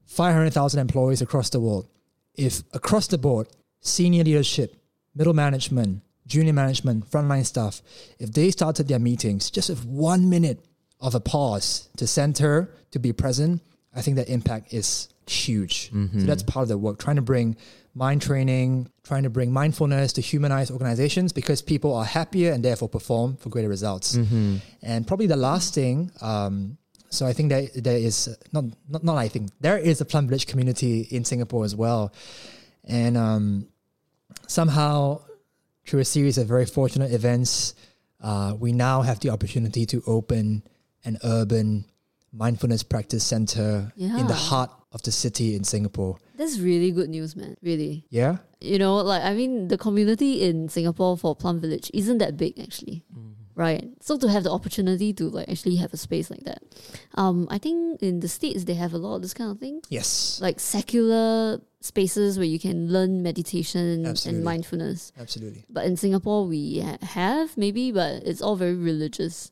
[0.06, 1.88] 500,000 employees across the world.
[2.36, 3.48] If across the board,
[3.80, 4.76] senior leadership,
[5.14, 7.82] middle management, junior management, frontline staff,
[8.18, 10.64] if they started their meetings just with one minute
[11.00, 13.62] of a pause to center, to be present,
[13.94, 15.90] I think that impact is huge.
[15.90, 17.56] So that's part of the work, trying to bring
[17.94, 22.88] mind training, trying to bring mindfulness to humanize organizations because people are happier and therefore
[22.90, 24.14] perform for greater results.
[24.82, 26.76] And probably the last thing, um,
[27.10, 30.28] so I think that there is not, not not I think there is a Plum
[30.28, 32.12] Village community in Singapore as well,
[32.84, 33.68] and um,
[34.46, 35.20] somehow
[35.86, 37.74] through a series of very fortunate events,
[38.20, 40.62] uh, we now have the opportunity to open
[41.04, 41.84] an urban
[42.32, 46.18] mindfulness practice center in the heart of the city in Singapore.
[46.36, 47.56] That's really good news, man.
[47.62, 48.04] Really.
[48.10, 52.36] Yeah, You know, like I mean, the community in Singapore for Plum Village isn't that
[52.36, 53.04] big actually,
[53.56, 53.88] right?
[54.00, 56.62] So to have the opportunity to like actually have a space like that,
[57.14, 59.80] um, I think in the states they have a lot of this kind of thing,
[59.88, 64.36] yes, like secular spaces where you can learn meditation Absolutely.
[64.36, 65.12] and mindfulness.
[65.18, 65.64] absolutely.
[65.70, 69.50] But in Singapore, we ha- have maybe, but it's all very religious,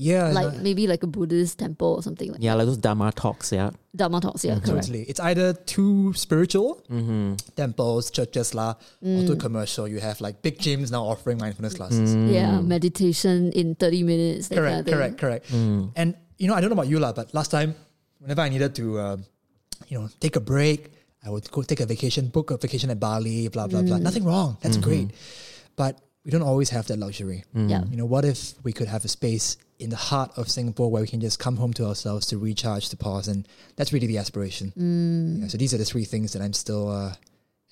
[0.00, 3.10] Yeah, like no, maybe like a Buddhist temple or something like Yeah, like those Dharma
[3.10, 3.70] talks, yeah.
[3.96, 4.44] Dharma talks.
[4.44, 4.86] Yeah, correct.
[4.86, 5.02] totally.
[5.10, 7.34] It's either too spiritual Mm-hmm.
[7.56, 9.88] temples, churches lah, or too commercial.
[9.88, 12.14] You have like big gyms now offering mindfulness classes.
[12.14, 14.48] Yeah, meditation in thirty minutes.
[14.48, 15.44] That kind correct, of correct, correct.
[15.50, 15.90] Mm.
[15.96, 17.74] And you know, I don't know about you lah, but last time,
[18.22, 19.24] whenever I needed to, um,
[19.90, 20.92] you know, take a break,
[21.26, 23.98] I would go take a vacation, book a vacation at Bali, blah blah blah.
[23.98, 24.58] Nothing wrong.
[24.62, 25.10] That's great,
[25.74, 27.42] but we don't always have that luxury.
[27.54, 27.84] Yeah.
[27.90, 31.00] You know, what if we could have a space in the heart of Singapore where
[31.00, 34.18] we can just come home to ourselves to recharge, to pause, and that's really the
[34.18, 34.74] aspiration.
[34.76, 35.40] Mm.
[35.40, 37.14] Yeah, so these are the three things that I'm still uh,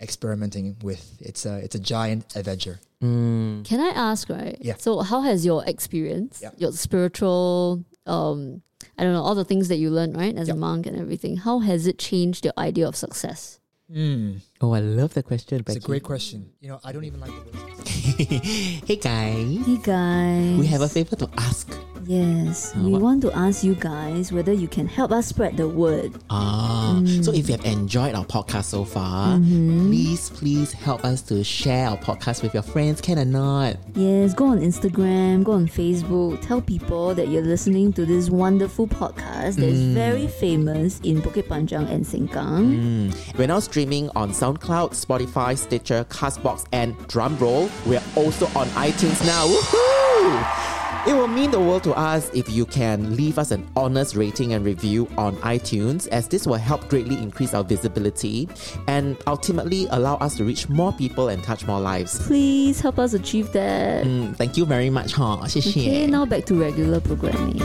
[0.00, 1.16] experimenting with.
[1.20, 2.80] It's a it's a giant adventure.
[3.02, 3.66] Mm.
[3.66, 4.56] Can I ask, right?
[4.60, 4.76] Yeah.
[4.78, 6.52] So, how has your experience, Yeah.
[6.56, 8.62] your spiritual, um,
[8.96, 10.54] I don't know, all the things that you learned, right, as Yeah.
[10.54, 13.60] a monk and everything, how has it changed your idea of success?
[13.92, 16.50] Mm, Oh, I love the question, it's a great question.
[16.60, 17.86] You know, I don't even like the word.
[18.88, 20.58] hey guys, Hey guys.
[20.58, 21.70] we have a favor to ask.
[22.06, 23.02] Yes, Uh, we what?
[23.02, 26.12] want to ask you guys whether you can help us spread the word.
[26.30, 27.24] Ah, Mm.
[27.24, 29.88] so if you have enjoyed our podcast so far, Mm-hmm.
[29.90, 33.76] please, please help us to share our podcast with your friends, can or not?
[33.96, 38.86] Yes, go on Instagram, go on Facebook, tell people that you're listening to this wonderful
[38.86, 39.94] podcast that is Mm.
[39.94, 43.10] very famous in Bukit Panjang and Sengkang.
[43.10, 43.36] Mm.
[43.36, 47.68] We're now streaming on SoundCloud, Spotify, Stitcher, Castbox, and Drumroll.
[47.84, 49.46] We're also on iTunes now.
[49.48, 50.75] Woohoo!
[51.06, 54.54] It will mean the world to us if you can leave us an honest rating
[54.54, 58.48] and review on iTunes, as this will help greatly increase our visibility
[58.88, 62.26] and ultimately allow us to reach more people and touch more lives.
[62.26, 64.04] Please help us achieve that.
[64.04, 65.38] Mm, thank you very much, huh?
[65.44, 67.58] Okay, now back to regular programming.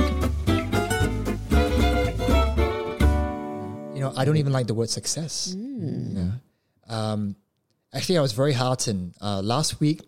[3.95, 5.55] you know, I don't even like the word success.
[5.57, 6.31] Yeah.
[6.87, 7.35] Um,
[7.91, 9.15] actually, I was very heartened.
[9.19, 10.01] Uh, last week,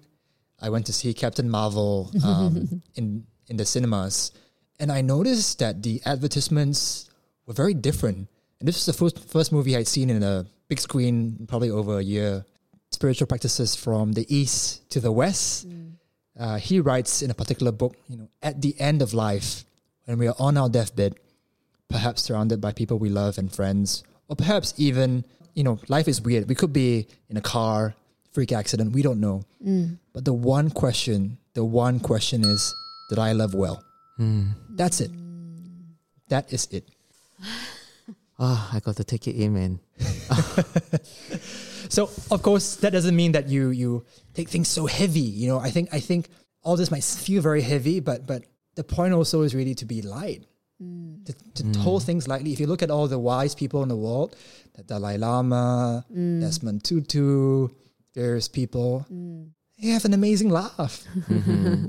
[0.64, 4.32] I went to see Captain Marvel um, in in the cinemas,
[4.80, 7.10] and I noticed that the advertisements
[7.46, 8.30] were very different.
[8.60, 12.00] And this was the first first movie I'd seen in a big screen, probably over
[12.00, 12.46] a year.
[12.92, 15.68] Spiritual practices from the east to the west.
[16.40, 19.66] Uh, he writes in a particular book, you know, at the end of life,
[20.06, 21.16] when we are on our deathbed,
[21.90, 26.22] perhaps surrounded by people we love and friends, or perhaps even, you know, life is
[26.22, 26.48] weird.
[26.48, 27.96] We could be in a car,
[28.34, 29.44] freak accident, we don't know.
[29.66, 29.98] Mm.
[30.14, 32.74] But the one question, the one question is,
[33.10, 33.84] did I love well?
[34.18, 34.52] Hmm.
[34.70, 35.12] That's it.
[36.30, 36.88] That is it.
[38.40, 39.80] Ah, I got to take it in, man.
[41.94, 44.04] So of course that doesn't mean that you you
[44.34, 45.20] take things so heavy.
[45.20, 46.28] You know, I think I think
[46.64, 50.02] all this might feel very heavy, but but the point also is really to be
[50.02, 50.44] light.
[50.82, 51.24] Mm.
[51.26, 52.08] To, to hold hmm.
[52.08, 52.52] things lightly.
[52.52, 54.36] If you look at all the wise people in the world,
[54.74, 56.42] the Dalai Lama, mm.
[56.42, 57.70] Desmond Tutu,
[58.14, 59.06] there's people.
[59.82, 61.04] They have an amazing laugh.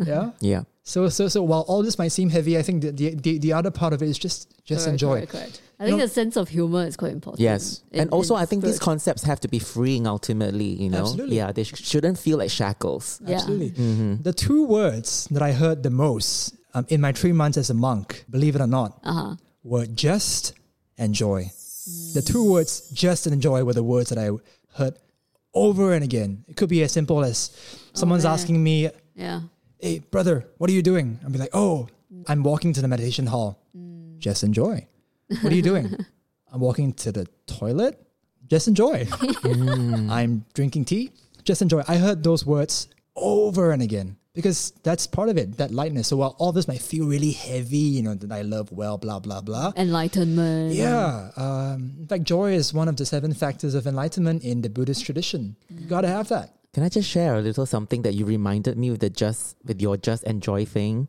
[0.06, 0.30] Yeah.
[0.40, 0.62] Yeah.
[0.82, 3.52] So so so while all this might seem heavy, I think the the, the, the
[3.52, 5.14] other part of it is just just Correct, enjoy.
[5.26, 5.60] correct, correct.
[5.80, 7.40] I think know- a sense of humor is quite important.
[7.40, 7.82] Yes.
[7.92, 11.00] in- and also, I think these concepts have to be freeing ultimately, you know?
[11.00, 11.36] Absolutely.
[11.36, 13.20] Yeah, they sh- shouldn't feel like shackles.
[13.24, 13.34] Yeah.
[13.36, 13.70] Absolutely.
[13.72, 14.22] Mm-hmm.
[14.22, 17.74] The two words that I heard the most um, in my three months as a
[17.74, 19.34] monk, believe it or not, Uh-huh.
[19.62, 20.54] were just
[20.96, 21.50] and joy.
[22.14, 24.30] The two words just and enjoy were the words that I
[24.78, 24.94] heard
[25.54, 26.44] over and again.
[26.48, 27.50] It could be as simple as
[27.92, 28.34] someone's oh, man.
[28.34, 29.40] asking me, Yeah.
[29.78, 31.18] Hey, brother, what are you doing?
[31.24, 31.88] I'll be like, Oh,
[32.26, 33.58] I'm walking to the meditation hall.
[33.76, 34.18] Mm.
[34.18, 34.86] Just enjoy.
[35.42, 35.94] What are you doing?
[36.52, 38.00] I'm walking to the toilet.
[38.46, 39.06] Just enjoy.
[40.10, 41.10] I'm drinking tea.
[41.44, 41.82] Just enjoy.
[41.88, 46.08] I heard those words over and again because that's part of it, that lightness.
[46.08, 49.20] So while all this might feel really heavy, you know, that I love well, blah,
[49.20, 49.72] blah, blah.
[49.76, 50.74] Enlightenment.
[50.74, 51.30] Yeah.
[51.36, 55.04] Um, in fact, joy is one of the seven factors of enlightenment in the Buddhist
[55.04, 55.56] tradition.
[55.68, 56.56] You gotta have that.
[56.72, 59.80] Can I just share a little something that you reminded me with the just with
[59.80, 61.08] your just enjoy thing?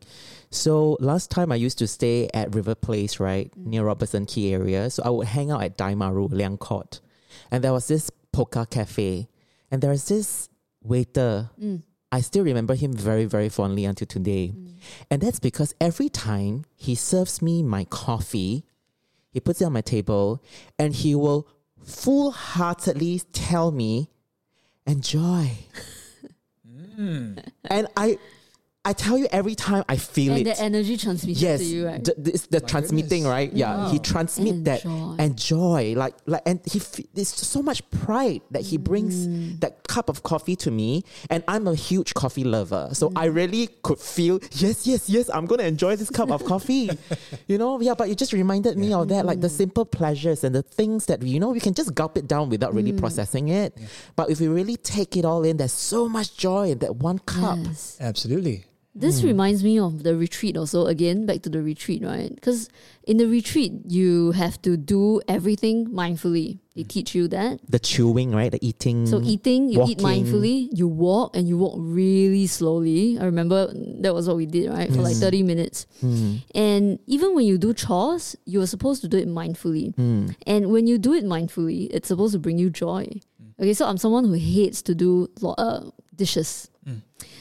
[0.50, 4.88] So last time I used to stay at River Place, right near Robertson Quay area.
[4.90, 7.00] So I would hang out at Daimaru, Liang Court,
[7.50, 9.26] and there was this Pokka Cafe,
[9.72, 10.48] and there was this
[10.80, 11.50] waiter.
[12.16, 14.72] I still remember him very very fondly until today, mm.
[15.10, 18.64] and that's because every time he serves me my coffee,
[19.30, 20.42] he puts it on my table,
[20.78, 21.46] and he will
[21.84, 24.08] full heartedly tell me
[24.86, 25.50] enjoy.
[26.98, 27.44] Mm.
[27.66, 28.18] And I
[28.86, 30.56] I tell you every time I feel And it.
[30.56, 32.02] the energy transmitted yes, to you, right?
[32.04, 33.36] the, the, the transmitting, goodness.
[33.38, 33.52] right?
[33.52, 34.02] Yeah, he Wow.
[34.12, 36.78] transmit that and joy, like like, and he
[37.12, 39.58] there's so much pride that he brings Mm.
[39.60, 43.34] that cup of coffee to me, and I'm a huge coffee lover, so I Mm.
[43.34, 46.90] really could feel yes, yes, yes, I'm gonna enjoy this cup of coffee,
[47.50, 47.80] you know?
[47.80, 49.58] Yeah, but it just reminded me of that, like the Mm.
[49.62, 52.72] simple pleasures and the things that you know we can just gulp it down without
[52.72, 53.00] really Mm.
[53.02, 53.74] processing it,
[54.14, 57.18] but if we really take it all in, there's so much joy in that one
[57.18, 57.58] cup.
[57.64, 57.96] Yes.
[58.00, 58.64] Absolutely.
[58.96, 59.26] This Hmm.
[59.26, 60.86] reminds me of the retreat also.
[60.86, 62.34] Again, back to the retreat, right?
[62.34, 62.68] Because
[63.04, 66.58] in the retreat, you have to do everything mindfully.
[66.74, 66.88] They hmm.
[66.88, 67.60] teach you that.
[67.68, 68.50] The chewing, right?
[68.50, 69.04] The eating.
[69.06, 73.18] So eating, you eat mindfully, you walk and you walk really slowly.
[73.20, 73.68] I remember
[74.00, 74.88] that was what we did, right?
[74.88, 75.28] For like hmm.
[75.28, 75.86] 30 minutes.
[76.00, 76.36] Hmm.
[76.54, 79.92] And even when you do chores, you are supposed to do it mindfully.
[80.46, 83.20] And when you do it mindfully, it's supposed to bring you joy.
[83.58, 86.70] Okay, so I'm someone who hates to do lo- uh, dishes.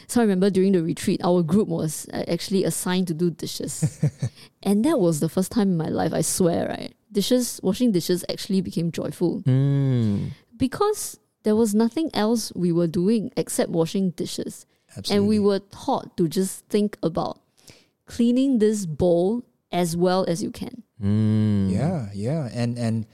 [0.07, 3.99] So I remember during the retreat, our group was uh, actually assigned to do dishes.
[4.63, 6.93] and that was the first time in my life, I swear, right?
[7.11, 10.32] Dishes, washing dishes actually became joyful Mm.
[10.57, 14.65] because there was nothing else we were doing except washing dishes.
[14.95, 15.15] Absolutely.
[15.17, 17.39] And we were taught to just think about
[18.05, 20.84] cleaning this bowl as well as you can.
[21.01, 21.71] Mm.
[21.71, 22.49] Yeah, yeah.
[22.53, 23.05] And and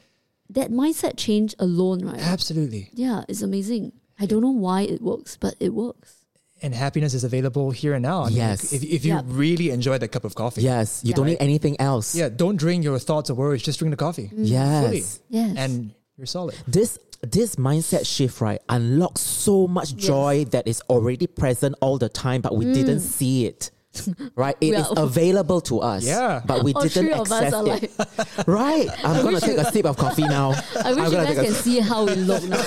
[0.52, 2.20] That mindset change alone, right?
[2.20, 2.90] absolutely.
[2.94, 3.94] Yeah, it's amazing.
[4.22, 6.14] I don't know why it works, but it works.
[6.62, 8.22] And happiness is available here and now.
[8.22, 8.72] I mean, Yes.
[8.72, 9.26] If, if you Yep.
[9.30, 10.62] really enjoy that cup of coffee.
[10.62, 12.14] Yes, you don't need anything else.
[12.14, 14.30] Yeah, don't drink your thoughts or worries, just drink the coffee.
[14.32, 14.48] Mm.
[14.58, 14.86] Yes.
[14.86, 15.04] Fully.
[15.30, 15.58] Yes.
[15.58, 16.56] And you're solid.
[16.68, 22.10] This this mindset shift, right, unlocks so much joy that is already present all the
[22.10, 23.02] time, but we didn't mm.
[23.18, 23.72] see it.
[24.36, 24.56] Right?
[24.62, 24.80] It Mm.
[24.80, 26.06] Is available to us.
[26.06, 26.42] Yeah.
[26.46, 27.58] But we All didn't three access it.
[27.58, 27.92] like,
[28.48, 28.88] right.
[29.04, 30.52] I'm gonna take a sip of coffee now.
[30.84, 32.64] I wish I'm you gonna guys can see how we look now.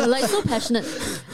[0.00, 0.84] We're like so passionate.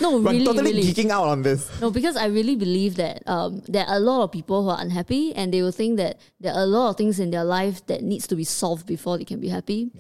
[0.01, 0.83] No, I'm really, totally really.
[0.85, 1.69] geeking out on this.
[1.81, 4.81] No, because I really believe that um, there are a lot of people who are
[4.81, 7.85] unhappy and they will think that there are a lot of things in their life
[7.87, 9.91] that needs to be solved before they can be happy.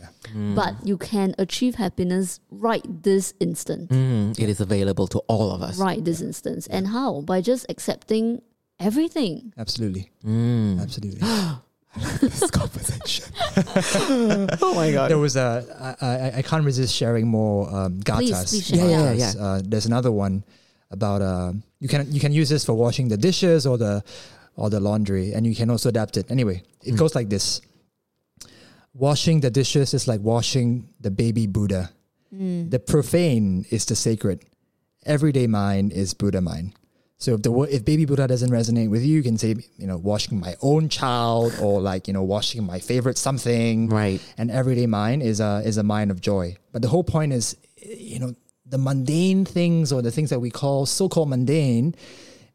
[0.54, 3.90] But you can achieve happiness right this instant.
[3.90, 5.78] Mm, it is available to all of us.
[5.78, 6.68] Right this instant.
[6.70, 7.22] And how?
[7.22, 8.42] By just accepting
[8.82, 9.52] everything.
[9.56, 10.10] Absolutely.
[10.24, 10.80] Mm.
[10.80, 11.20] Absolutely.
[12.20, 13.26] this conversation.
[14.62, 15.10] oh my god.
[15.10, 18.48] there was a, I, I, I can't resist sharing more um, Please, gathas.
[18.48, 18.88] please share.
[18.88, 19.42] Yeah, yeah, yeah.
[19.42, 20.42] Uh, there's another one
[20.90, 24.02] about, uh, you can you can use this for washing the dishes or the
[24.56, 26.30] or the laundry, and you can also adapt it.
[26.30, 27.60] Anyway, it goes like this:
[28.94, 31.90] washing the dishes is like washing the baby Buddha.
[32.30, 34.44] The profane is the sacred.
[35.04, 36.72] Everyday mind is Buddha mind.
[37.22, 39.96] So if the if baby Buddha doesn't resonate with you, you can say you know
[39.96, 43.88] washing my own child or like you know washing my favorite something.
[43.88, 44.20] Right.
[44.36, 46.56] And everyday mind is a is a mind of joy.
[46.72, 48.34] But the whole point is, you know,
[48.66, 51.94] the mundane things or the things that we call so-called mundane,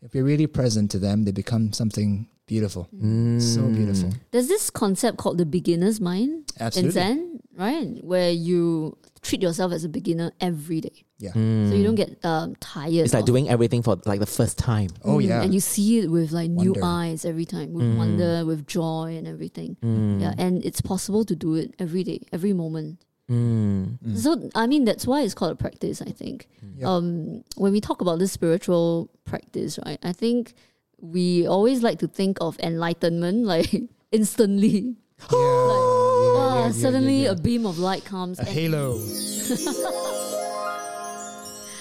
[0.02, 2.90] if you're really present to them, they become something beautiful.
[2.94, 3.42] Mm.
[3.42, 4.12] So beautiful.
[4.32, 7.02] There's this concept called the beginner's mind Absolutely.
[7.02, 8.04] in Zen, right?
[8.04, 11.04] Where you treat yourself as a beginner every day.
[11.20, 11.34] Yeah.
[11.34, 12.94] So you don't get um, tired.
[13.06, 14.90] It's like doing everything for like the first time.
[15.04, 15.42] Oh Mm, yeah.
[15.42, 19.28] And you see it with like new eyes every time, with wonder, with joy and
[19.28, 19.78] everything.
[19.84, 20.22] Mm.
[20.22, 20.34] Yeah.
[20.38, 23.02] And it's possible to do it every day, every moment.
[23.30, 23.98] Mm.
[24.18, 26.48] So I mean that's why it's called a practice, I think.
[26.78, 26.88] Yep.
[26.88, 30.54] Um when we talk about this spiritual practice, right, I think
[31.02, 33.74] we always like to think of enlightenment like
[34.12, 34.96] instantly.
[35.32, 35.87] yeah, yeah,
[36.38, 38.40] wow, yeah, suddenly yeah, yeah, a beam of light comes.
[38.40, 39.00] A halo.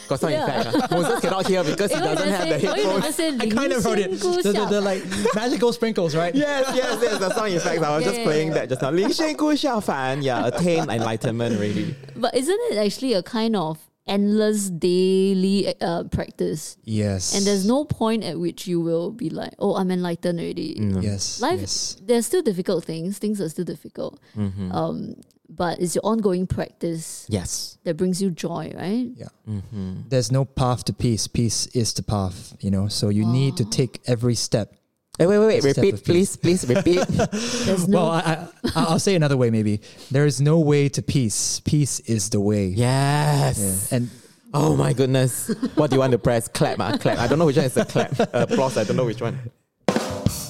[0.09, 0.61] Got some yeah.
[0.61, 0.91] effect.
[0.91, 3.21] Moses cannot hear because he doesn't have the headphones.
[3.41, 4.13] I kind of wrote it.
[4.13, 5.03] The, the, the like
[5.35, 6.35] magical sprinkles, right?
[6.35, 7.19] yes, yes, yes.
[7.19, 7.83] The sound effects.
[7.83, 8.91] I was just playing that just now.
[8.91, 10.23] Ling Shen Gu Xiao Fan.
[10.23, 11.95] Yeah, attain enlightenment really.
[12.15, 16.77] But isn't it actually a kind of endless daily uh, practice?
[16.85, 17.35] Yes.
[17.37, 20.77] And there's no point at which you will be like, oh, I'm enlightened already.
[21.01, 21.41] Yes.
[21.41, 21.97] Life, yes.
[22.03, 23.19] there's still difficult things.
[23.19, 24.21] Things are still difficult.
[24.37, 24.73] Mm-hmm.
[24.73, 25.15] Um,
[25.49, 27.79] but it's your ongoing practice Yes.
[27.85, 29.09] that brings you joy, right?
[29.15, 29.29] Yeah.
[29.49, 30.09] Mm-hmm.
[30.09, 31.29] There's no path to peace.
[31.29, 32.89] Peace is the path, you know.
[32.89, 34.75] So you need to take every step.
[35.19, 35.77] Wait, wait, wait, wait.
[35.77, 37.07] Repeat, please, please repeat.
[37.09, 38.03] There's no.
[38.03, 39.81] Well, I, I, I'll say another way maybe.
[40.11, 41.61] There is no way to peace.
[41.61, 42.67] Peace is the way.
[42.67, 43.89] yes.
[43.91, 43.97] Yeah.
[43.97, 44.11] And
[44.55, 45.49] Oh my goodness.
[45.75, 46.49] What do you want to press?
[46.49, 47.19] Clap, ah, clap.
[47.19, 48.19] I don't know which one is the clap.
[48.19, 49.39] Uh, applause, I don't know which one.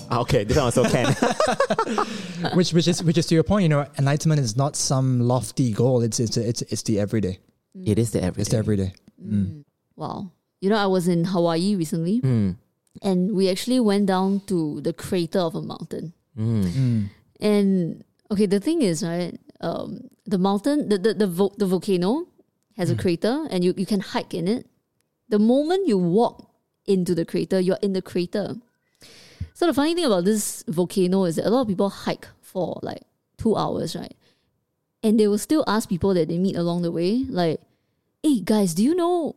[0.09, 1.13] Ah, okay, this one also can.
[2.55, 5.73] which which is which is to your point, you know, enlightenment is not some lofty
[5.73, 6.01] goal.
[6.03, 7.41] It's it's it's it's the everyday.
[7.85, 8.41] it is the everyday.
[8.43, 8.93] It's the everyday.
[9.21, 9.65] Mm.
[9.97, 10.31] Wow.
[10.61, 12.55] You know, I was in Hawaii recently Mm.
[13.03, 16.13] And we actually went down to the crater of a mountain.
[16.39, 16.65] Mm.
[16.65, 17.11] Mm.
[17.41, 22.27] And okay, the thing is, right, um, the mountain, the the the, vo- the volcano
[22.77, 24.67] has a crater, and you you can hike in it.
[25.29, 26.51] The moment you walk
[26.87, 28.57] into the crater, you're in the crater.
[29.55, 32.79] So the funny thing about this volcano is that a lot of people hike for
[32.83, 33.03] like
[33.39, 34.15] two hours, right?
[35.03, 37.61] And they will still ask people that they meet along the way, like,
[38.23, 39.37] "Hey guys, do you know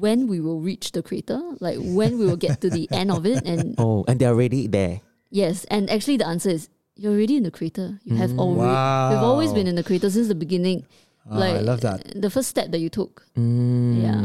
[0.00, 1.40] when we will reach the crater?
[1.60, 4.66] Like when we will get to the end of it?" And Oh, and they're already
[4.66, 5.00] there.
[5.30, 7.98] Yes, and actually the answer is you're already in the crater.
[8.04, 8.40] You have mm.
[8.40, 10.86] already we've always been in the crater since the beginning.
[11.30, 12.20] Oh, I love that.
[12.20, 13.26] The first step that you took.
[13.36, 14.02] Mm.
[14.02, 14.22] Yeah.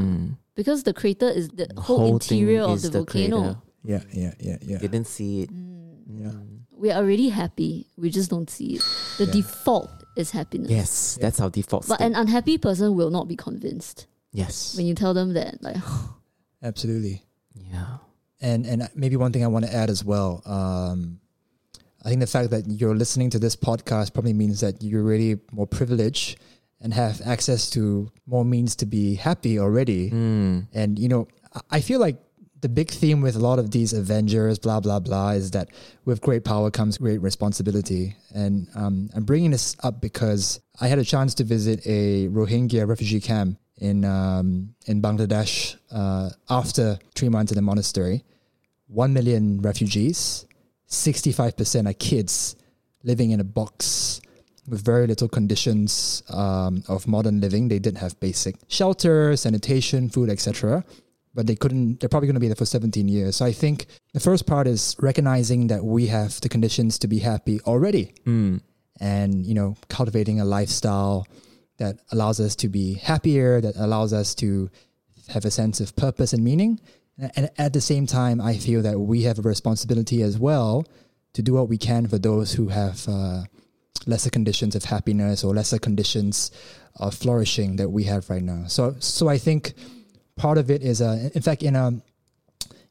[0.55, 3.41] Because the crater is the whole, Whole interior of is the volcano.
[3.41, 3.57] crater.
[3.83, 4.77] Yeah, yeah, yeah, yeah.
[4.77, 5.49] Didn't see it.
[5.51, 6.21] Mm.
[6.21, 6.31] yeah.
[6.71, 7.87] We are already happy.
[7.97, 8.83] We just don't see it.
[9.17, 9.33] The Yeah.
[9.33, 10.69] default is happiness.
[10.69, 12.05] Yes, that's our default But state.
[12.05, 14.75] an unhappy person will not be convinced yes.
[14.77, 15.77] when you tell them that like
[16.63, 17.23] Absolutely.
[17.55, 17.97] Yeah.
[18.39, 20.41] And and maybe one thing I want to add as well.
[20.45, 21.19] Um,
[22.03, 25.39] I think the fact that you're listening to this podcast probably means that you're really
[25.51, 26.39] more privileged
[26.79, 30.09] and have access to more means to be happy already.
[30.09, 30.67] Mm.
[30.73, 32.17] And you know, I- I feel like
[32.61, 35.69] the big theme with a lot of these Avengers, blah blah blah, is that
[36.05, 38.15] with great power comes great responsibility.
[38.33, 42.87] And um, I'm bringing this up because I had a chance to visit a Rohingya
[42.87, 48.23] refugee camp in um, in Bangladesh uh, after three months in the monastery.
[48.87, 50.45] One million refugees,
[50.87, 52.55] sixty-five percent are kids
[53.03, 54.21] living in a box
[54.67, 57.67] with very little conditions um, of modern living.
[57.67, 60.85] They didn't have basic shelter, sanitation, food, etc.
[61.33, 61.99] But they couldn't.
[61.99, 63.37] They're probably going to be there for 17 years.
[63.37, 67.19] So I think the first part is recognizing that we have the conditions to be
[67.19, 68.61] happy already, Mm.
[68.99, 71.25] and you know, cultivating a lifestyle
[71.81, 74.69] that allows us to be happier, that allows us to
[75.33, 76.79] have a sense of purpose and meaning.
[77.35, 80.85] And- at the same time, I feel that we have a responsibility as well
[81.33, 83.43] to do what we can for those who have uh,
[84.05, 86.51] lesser conditions of happiness or lesser conditions
[86.95, 88.61] of flourishing that we have right now.
[88.67, 89.73] So, so I think
[90.35, 92.03] part of it is, uh, in fact, in um,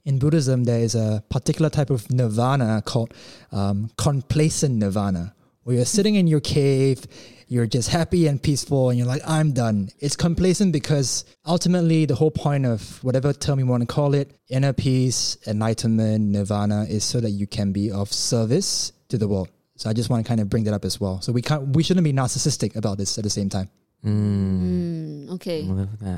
[0.05, 3.13] in Buddhism, there is a particular type of nirvana called
[3.53, 7.07] um, complacent nirvana, where you're sitting in your cave,
[7.51, 9.91] you're just happy and peaceful, and you're like, I'm done.
[9.99, 14.39] It's complacent because ultimately, the whole point of whatever term you want to call it,
[14.49, 19.49] inner peace, enlightenment, nirvana, is so that you can be of service to the world.
[19.77, 21.21] So I just want to kind of bring that up as well.
[21.23, 23.69] So we can't, we shouldn't be narcissistic about this at the same time.
[24.05, 24.63] Mm.
[24.63, 25.69] mm, okay.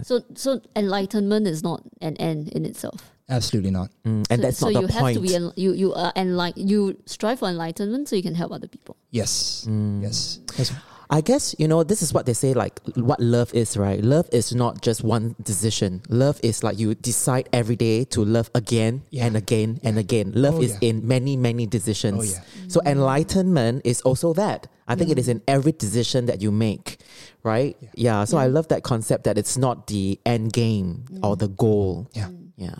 [0.04, 3.10] So so enlightenment is not an end in itself.
[3.28, 3.90] Absolutely not.
[4.04, 5.16] Mm, and so, that's so not you the have point.
[5.16, 8.52] to be en- you you are enlight you strive for enlightenment so you can help
[8.52, 8.96] other people.
[9.10, 9.66] Yes.
[9.68, 10.02] Mm.
[10.02, 10.38] Yes.
[10.58, 10.72] That's-
[11.12, 14.02] I guess, you know, this is what they say like what love is, right?
[14.02, 16.00] Love is not just one decision.
[16.08, 19.26] Love is like you decide every day to love again Yeah.
[19.26, 20.32] and again and again.
[20.34, 20.88] Love Oh, is yeah.
[20.88, 22.18] in many, many decisions.
[22.18, 22.68] Oh, yeah.
[22.68, 24.68] So enlightenment is also that.
[24.88, 26.98] I think it is in every decision that you make,
[27.42, 27.76] right?
[27.94, 28.24] Yeah.
[28.24, 32.08] so I love that concept that it's not the end game or the goal.
[32.14, 32.30] Yeah.
[32.56, 32.74] Yeah.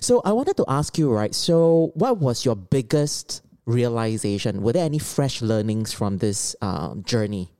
[0.00, 1.34] So I wanted to ask you, right?
[1.34, 4.62] So what was your biggest realization?
[4.62, 7.52] Were there any fresh learnings from this um, journey?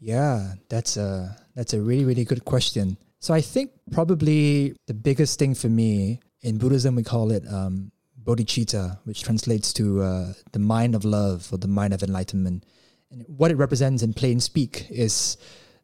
[0.00, 2.96] Yeah, that's a that's a really really good question.
[3.20, 7.90] So I think probably the biggest thing for me in Buddhism we call it um,
[8.22, 12.64] bodhicitta, which translates to uh, the mind of love or the mind of enlightenment.
[13.10, 15.36] And what it represents in plain speak is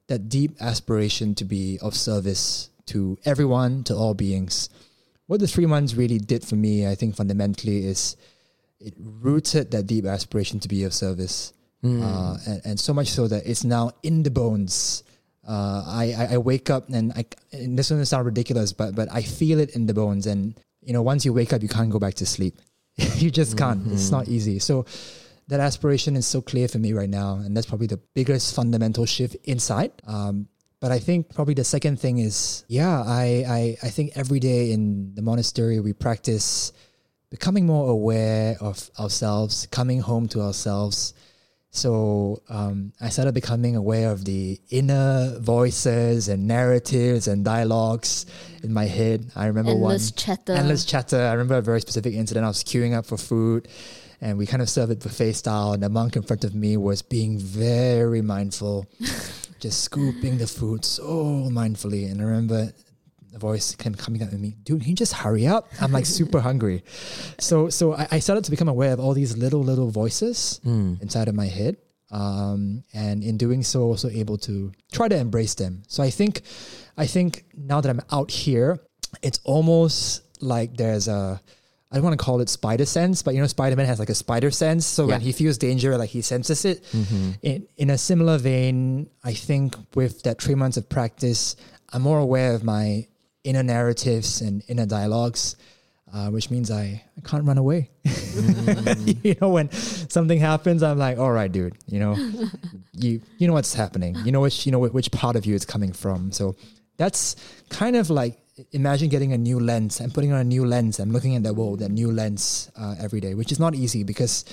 [0.08, 4.68] that deep aspiration to be of service to everyone, to all beings.
[5.26, 8.14] What the three months really did for me, I think fundamentally, is
[8.78, 11.54] it rooted that deep aspiration to be of service
[11.84, 15.02] uh, and, and so much so that it's now in the bones.
[15.46, 19.08] Uh, I, I I wake up and I and this doesn't sound ridiculous, but but
[19.12, 20.26] I feel it in the bones.
[20.26, 22.58] And you know, once you wake up, you can't go back to sleep.
[22.96, 23.92] you just can't.
[23.92, 24.58] It's not easy.
[24.58, 24.86] So
[25.48, 29.04] that aspiration is so clear for me right now, and that's probably the biggest fundamental
[29.04, 29.92] shift inside.
[30.06, 30.48] Um,
[30.80, 34.72] but I think probably the second thing is, yeah, I, I I think every day
[34.72, 36.72] in the monastery we practice
[37.30, 41.14] becoming more aware of ourselves, coming home to ourselves.
[41.74, 48.26] So um, I started becoming aware of the inner voices and narratives and dialogues
[48.62, 49.32] in my head.
[49.34, 50.52] I remember Endless one chatter.
[50.52, 51.20] endless chatter.
[51.20, 52.44] I remember a very specific incident.
[52.44, 53.66] I was queuing up for food,
[54.20, 55.72] and we kind of served it buffet style.
[55.72, 58.86] And the monk in front of me was being very mindful,
[59.58, 62.08] just scooping the food so mindfully.
[62.08, 62.70] And I remember
[63.34, 65.66] the voice came coming up at me, dude, can you just hurry up?
[65.80, 66.84] I'm like super hungry.
[67.38, 70.60] So so I, I started to become aware of all these little little voices
[71.02, 71.76] inside of my head.
[72.10, 75.82] Um, and in doing so, also able to try to embrace them.
[75.88, 76.42] So I think,
[76.96, 78.78] I think now that I'm out here,
[79.20, 81.40] it's almost like there's a,
[81.90, 84.10] I don't want to call it spider sense, but you know, Spider Man has like
[84.10, 84.86] a spider sense.
[84.86, 86.84] So when he feels danger, like he senses it.
[87.42, 91.56] In, in a similar vein, I think with that three months of practice,
[91.92, 93.08] I'm more aware of my
[93.44, 95.56] inner narratives and inner dialogues,
[96.12, 97.90] uh, which means I, I can't run away.
[99.22, 102.14] you know, when something happens, I'm like, all right, dude, you know,
[102.92, 104.16] you you know what's happening.
[104.24, 106.32] You know which you know which part of you it's coming from.
[106.32, 106.56] So
[106.96, 107.36] that's
[107.68, 108.38] kind of like
[108.72, 111.52] imagine getting a new lens and putting on a new lens and looking at the
[111.52, 114.44] world, that new lens uh, every day, which is not easy because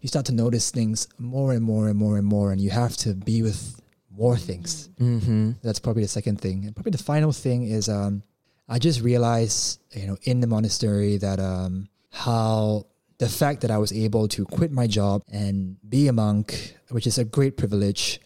[0.00, 2.96] you start to notice things more and more and more and more, and you have
[2.98, 3.80] to be with
[4.10, 4.88] more things.
[4.98, 5.52] Mm-hmm.
[5.62, 6.64] That's probably the second thing.
[6.64, 8.22] And probably the final thing is um,
[8.70, 12.86] I just realized, you know, in the monastery that um, how
[13.18, 17.06] the fact that I was able to quit my job and be a monk, which
[17.08, 18.20] is a great privilege,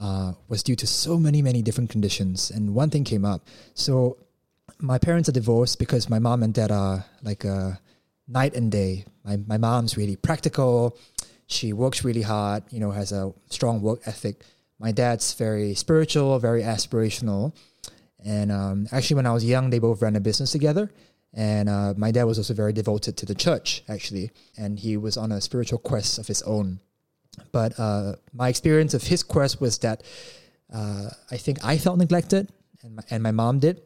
[0.00, 2.52] uh, was due to so many, many different conditions.
[2.52, 3.48] And one thing came up.
[3.74, 4.16] So
[4.78, 7.80] my parents are divorced because my mom and dad are like a
[8.28, 9.06] night and day.
[9.24, 10.96] My, my mom's really practical.
[11.48, 14.42] She works really hard, you know, has a strong work ethic.
[14.78, 17.52] My dad's very spiritual, very aspirational.
[18.24, 20.90] And um, actually, when I was young, they both ran a business together.
[21.32, 24.30] And uh, my dad was also very devoted to the church, actually.
[24.58, 26.80] And he was on a spiritual quest of his own.
[27.52, 30.02] But uh, my experience of his quest was that
[30.72, 32.50] uh, I think I felt neglected,
[32.82, 33.82] and my, and my mom did.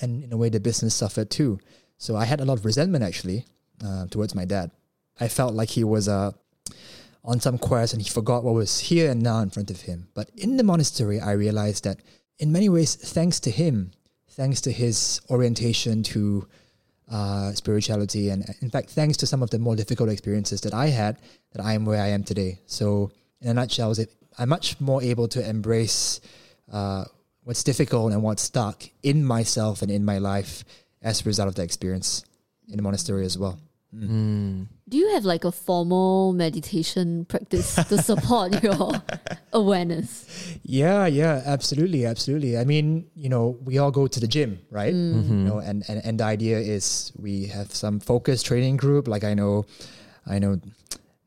[0.00, 1.58] And in a way, the business suffered too.
[1.98, 3.46] So I had a lot of resentment, actually,
[3.84, 4.70] uh, towards my dad.
[5.20, 6.32] I felt like he was uh,
[7.24, 10.08] on some quest and he forgot what was here and now in front of him.
[10.14, 12.00] But in the monastery, I realized that
[12.38, 13.92] in many ways, thanks to him,
[14.30, 16.46] thanks to his orientation to
[17.10, 20.86] uh, spirituality, and in fact, thanks to some of the more difficult experiences that I
[20.86, 21.18] had,
[21.52, 22.60] that I am where I am today.
[22.66, 23.10] So,
[23.40, 23.94] in a nutshell,
[24.38, 26.20] I'm much more able to embrace
[26.72, 27.04] uh,
[27.44, 30.64] what's difficult and what's stuck in myself and in my life
[31.02, 32.24] as a result of the experience
[32.68, 33.58] in the monastery as well.
[34.00, 39.02] Do you have like a formal meditation practice to support your
[39.52, 40.26] awareness?
[40.62, 42.58] Yeah, yeah, absolutely, absolutely.
[42.58, 44.92] I mean, you know, we all go to the gym, right?
[44.92, 45.28] Mm.
[45.28, 49.08] You know, and, and and the idea is we have some focused training group.
[49.08, 49.64] Like I know,
[50.26, 50.60] I know,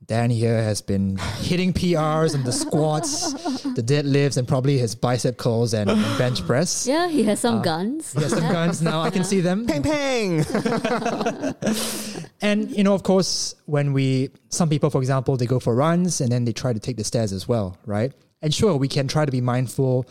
[0.07, 3.33] Dan here has been hitting PRs and the squats,
[3.75, 6.87] the deadlifts, and probably his bicep curls and, and bench press.
[6.87, 8.13] Yeah, he has some uh, guns.
[8.13, 9.01] He has some guns now.
[9.01, 9.67] I can see them.
[9.67, 10.45] Pang pang.
[12.41, 16.21] And you know, of course, when we some people, for example, they go for runs
[16.21, 18.11] and then they try to take the stairs as well, right?
[18.41, 20.05] And sure, we can try to be mindful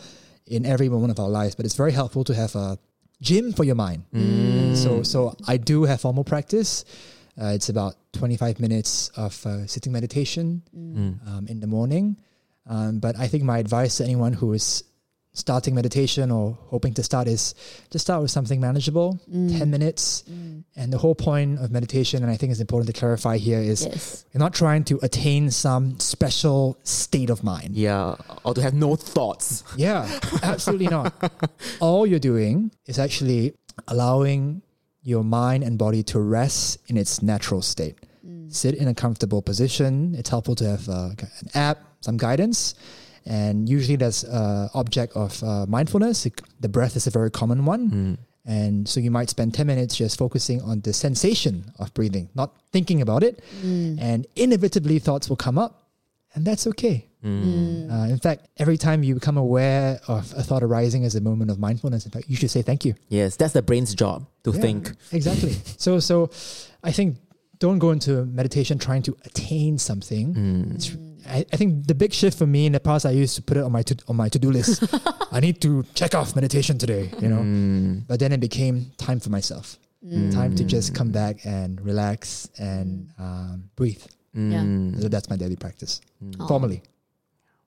[0.45, 2.77] in every moment of our lives, but it's very helpful to have a
[3.21, 4.03] gym for your mind.
[4.75, 6.83] So so I do have formal practice.
[7.39, 10.63] Uh, it's about 25 minutes of uh, sitting meditation
[11.27, 12.17] um, in the morning.
[12.65, 14.83] Um, but I think my advice to anyone who is
[15.37, 17.53] starting meditation or hoping to start is
[17.91, 19.57] just start with something manageable, mm.
[19.57, 20.23] 10 minutes.
[20.29, 20.63] Mm.
[20.75, 23.85] And the whole point of meditation, and I think it's important to clarify here, is
[23.85, 24.25] Yes.
[24.33, 27.75] you're not trying to attain some special state of mind.
[27.75, 29.63] Yeah, or to have no thoughts.
[29.77, 30.09] Yeah,
[30.41, 31.13] absolutely not.
[31.79, 33.53] All you're doing is actually
[33.87, 34.63] allowing
[35.03, 37.95] your mind and body to rest in its natural state.
[38.27, 38.51] Mm.
[38.53, 40.15] Sit in a comfortable position.
[40.17, 41.09] It's helpful to have uh,
[41.41, 42.73] an app, some guidance,
[43.27, 46.25] and usually that's uh, object of uh, mindfulness.
[46.59, 48.17] The breath is a very common one.
[48.45, 52.55] And so you might spend 10 minutes just focusing on the sensation of breathing, not
[52.71, 53.43] thinking about it.
[53.61, 55.89] And inevitably, thoughts will come up,
[56.33, 57.03] and that's okay.
[57.25, 61.51] Uh, in fact, every time you become aware of a thought arising as a moment
[61.51, 62.95] of mindfulness, in fact, you should say thank you.
[63.09, 64.91] Yes, that's the brain's job to Yeah, think.
[65.11, 65.51] Exactly.
[65.77, 66.29] so, so
[66.83, 67.17] I think
[67.59, 70.33] don't go into meditation trying to attain something.
[70.33, 70.75] Mm.
[70.75, 70.95] It's,
[71.27, 73.57] I, I think the big shift for me in the past, I used to put
[73.57, 74.83] it on my to, on my to do list.
[75.31, 77.41] I need to check off meditation today, you know.
[77.41, 78.07] Mm.
[78.07, 79.77] But then it became time for myself,
[80.31, 84.03] time to just come back and relax and um, breathe.
[84.33, 84.61] Yeah.
[84.61, 85.01] Mm.
[85.01, 86.01] So that's my daily practice,
[86.39, 86.83] Oh, formally.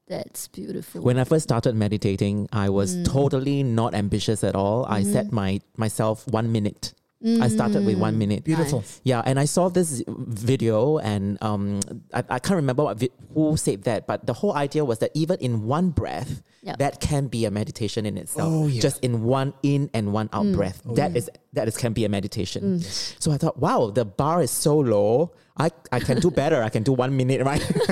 [0.08, 1.02] That's beautiful.
[1.02, 3.04] When I first started meditating, I was Mm.
[3.04, 4.84] totally not ambitious at all.
[4.86, 5.12] I Mm-hmm.
[5.12, 6.94] set my myself one minute.
[7.22, 8.44] I started with one minute.
[8.44, 8.78] Beautiful.
[8.80, 9.00] Nice.
[9.04, 11.80] Yeah, and I saw this video, and um,
[12.14, 15.10] I, I can't remember what vi- who said that, but the whole idea was that
[15.14, 16.76] even in one breath, Yeah.
[16.78, 18.48] that can be a meditation in itself.
[18.52, 18.80] Oh, yeah.
[18.80, 20.38] Just in one in and one Mm.
[20.50, 22.80] out breath, that is that is can be a meditation.
[22.80, 25.32] So I thought, wow, the bar is so low.
[25.60, 26.62] I, I can do better.
[26.62, 27.60] I can do one minute, right?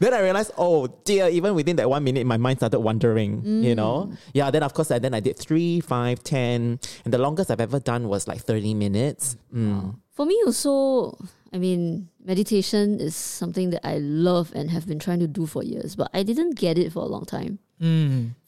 [0.00, 3.42] then I realized, oh dear, even within that one minute, my mind started wandering.
[3.44, 4.50] You know, yeah.
[4.50, 7.80] Then of course, I, then I did three, five, ten, and the longest I've ever
[7.80, 9.36] done was like thirty minutes.
[9.52, 9.98] Mm.
[10.12, 11.18] For me also,
[11.52, 15.62] I mean, meditation is something that I love and have been trying to do for
[15.62, 17.58] years, but I didn't get it for a long time.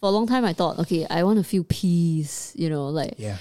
[0.00, 3.14] For a long time, I thought, okay, I want to feel peace, you know, like,
[3.18, 3.36] Yeah.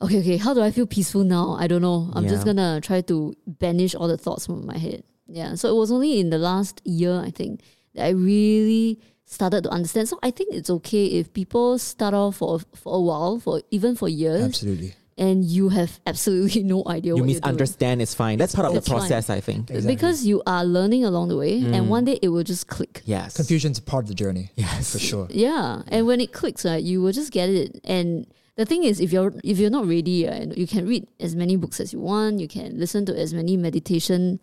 [0.00, 1.56] Okay, okay, how do I feel peaceful now?
[1.58, 2.10] I don't know.
[2.14, 5.02] I'm just gonna try to banish all the thoughts from my head.
[5.26, 5.54] Yeah.
[5.54, 7.60] So it was only in the last year, I think,
[7.94, 10.08] that I really started to understand.
[10.08, 13.94] So I think it's okay if people start off for for a while, for even
[13.94, 14.94] for years, Absolutely.
[15.18, 18.38] and you have absolutely no idea You what misunderstand, it's fine.
[18.38, 18.98] That's part of the It's fine.
[18.98, 19.70] process, I think.
[19.70, 19.94] Exactly.
[19.94, 21.88] Because you are learning along the way, and mm.
[21.88, 23.02] one day it will just click.
[23.04, 23.36] Yes.
[23.36, 24.50] Confusion's a part of the journey.
[24.56, 24.92] Yes.
[24.92, 25.26] For sure.
[25.30, 27.80] Yeah, and when it clicks, right, you will just get it.
[27.84, 28.26] And
[28.58, 31.54] the thing is, if you're if you're not ready, right, you can read as many
[31.54, 34.40] books as you want, you can listen to as many meditation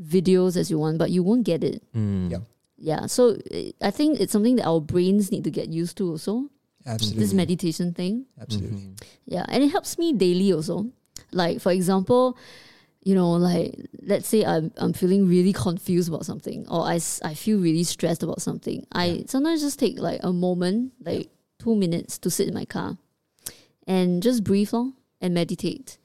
[0.00, 1.82] videos as you want, but you won't get it.
[1.94, 2.30] Mm.
[2.30, 2.38] Yeah.
[2.80, 6.10] Yeah, so eh, I think it's something that our brains need to get used to
[6.10, 6.48] also.
[6.86, 7.20] Absolutely.
[7.20, 8.24] This meditation thing.
[8.40, 8.94] Absolutely.
[9.26, 10.86] Yeah, and it helps me daily also.
[11.32, 12.38] Like for example,
[13.02, 17.34] you know, like let's say I'm I'm feeling really confused about something, or I, I
[17.34, 18.86] feel really stressed about something.
[18.92, 22.96] I sometimes just take like a moment, like two minutes, to sit in my car,
[23.88, 25.98] and just breathe long and meditate,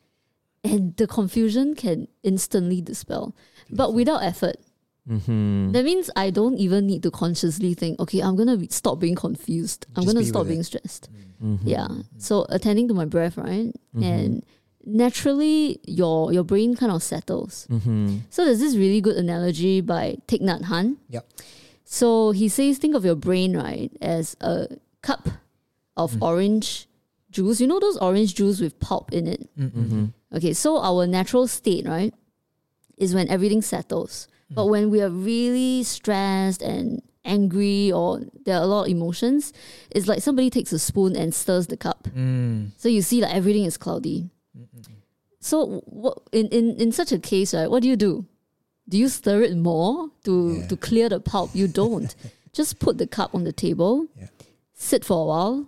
[0.63, 3.35] and the confusion can instantly dispel,
[3.69, 4.55] but without effort.
[5.07, 5.73] Mm-hmm.
[5.73, 9.15] That means I don't even need to consciously think, okay, I'm gonna be, stop being
[9.15, 9.85] confused.
[9.97, 10.51] I'm gonna be stop with it.
[10.51, 11.09] being stressed.
[11.43, 11.67] Mm-hmm.
[11.67, 11.89] Yeah.
[12.17, 13.73] So attending to my breath, right?
[14.01, 14.45] And
[14.85, 17.67] naturally your your brain kind of settles.
[17.69, 18.17] Mm-hmm.
[18.29, 20.97] So there's this really good analogy by Thich Nhat Hanh.
[21.09, 21.27] Yep.
[21.83, 24.67] So he says think of your brain, right, as a
[25.01, 25.27] cup
[25.97, 26.87] of orange
[27.33, 27.59] juice.
[27.59, 29.49] You know those orange juice with pulp in it?
[29.57, 30.05] Mm-hmm.
[30.35, 32.13] Okay, so our natural state, right,
[32.97, 34.27] is when everything settles.
[34.49, 39.51] But when we are really stressed and angry or there are a lot of emotions,
[39.89, 42.03] it's like somebody takes a spoon and stirs the cup.
[42.15, 42.69] Mm.
[42.77, 44.29] So you see like everything is cloudy.
[45.39, 48.25] So what in, in, in such a case, right, what do you do?
[48.87, 50.67] Do you stir it more to, Yeah.
[50.67, 51.51] to clear the pulp?
[51.53, 52.13] You don't.
[52.53, 54.27] just put the cup on the table, Yeah.
[54.73, 55.65] sit for a while,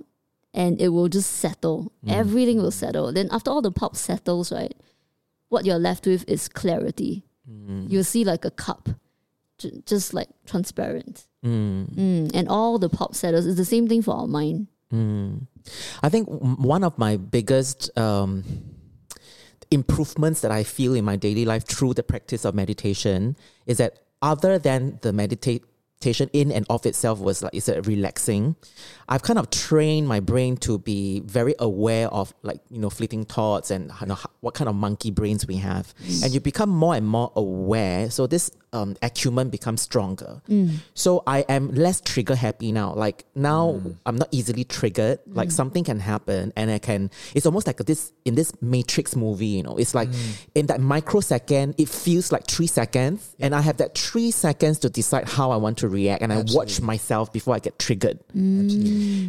[0.55, 1.91] and it will just settle.
[2.07, 3.11] Everything will settle.
[3.11, 4.73] Then after all the pulp settles, right,
[5.49, 7.23] what you're left with is clarity.
[7.87, 8.89] You'll see like a cup,
[9.59, 11.27] ju- just like transparent.
[11.45, 11.93] Mm.
[11.93, 13.45] Mm, and all the pulp settles.
[13.45, 14.67] It's the same thing for our mind.
[14.91, 15.45] Mm.
[16.01, 18.43] I think one of my biggest um,
[19.69, 23.35] improvements that I feel in my daily life through the practice of meditation
[23.67, 25.63] is that other than the meditate
[25.95, 28.55] meditation in and of itself was like is it relaxing.
[29.07, 33.25] I've kind of trained my brain to be very aware of like you know fleeting
[33.25, 35.93] thoughts and you know, what kind of monkey brains we have,
[36.23, 38.09] and you become more and more aware.
[38.09, 40.41] So this um, acumen becomes stronger.
[40.49, 40.77] Mm.
[40.93, 42.93] So I am less trigger happy now.
[42.93, 43.95] Like now, mm.
[44.05, 45.19] I'm not easily triggered.
[45.27, 45.53] Like mm.
[45.53, 47.09] something can happen, and I can.
[47.33, 49.47] It's almost like this in this Matrix movie.
[49.47, 50.09] You know, it's like
[50.55, 54.89] in that microsecond, it feels like three seconds, and I have that three seconds to
[54.89, 58.19] decide how I want to react, and I watch myself before I get triggered.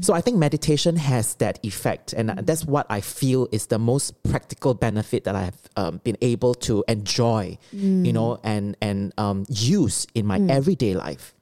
[0.05, 4.23] So I think meditation has that effect, and that's what I feel is the most
[4.25, 9.45] practical benefit that I have um, been able to enjoy, you know, and and um,
[9.49, 11.35] use in my everyday life.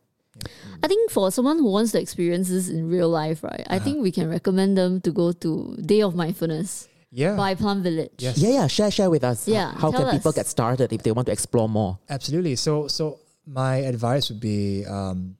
[0.82, 4.02] I think for someone who wants to experience this in real life, right, I think
[4.02, 7.36] we can recommend them to go to Day of Mindfulness Yeah.
[7.36, 8.10] by Plum Village.
[8.18, 8.36] Yes.
[8.38, 8.66] Yeah, yeah.
[8.66, 9.46] Share, share with us.
[9.46, 11.98] Yeah, How tell can people get started if they want to explore more?
[12.10, 12.56] Absolutely.
[12.56, 15.36] So, so my advice would be um,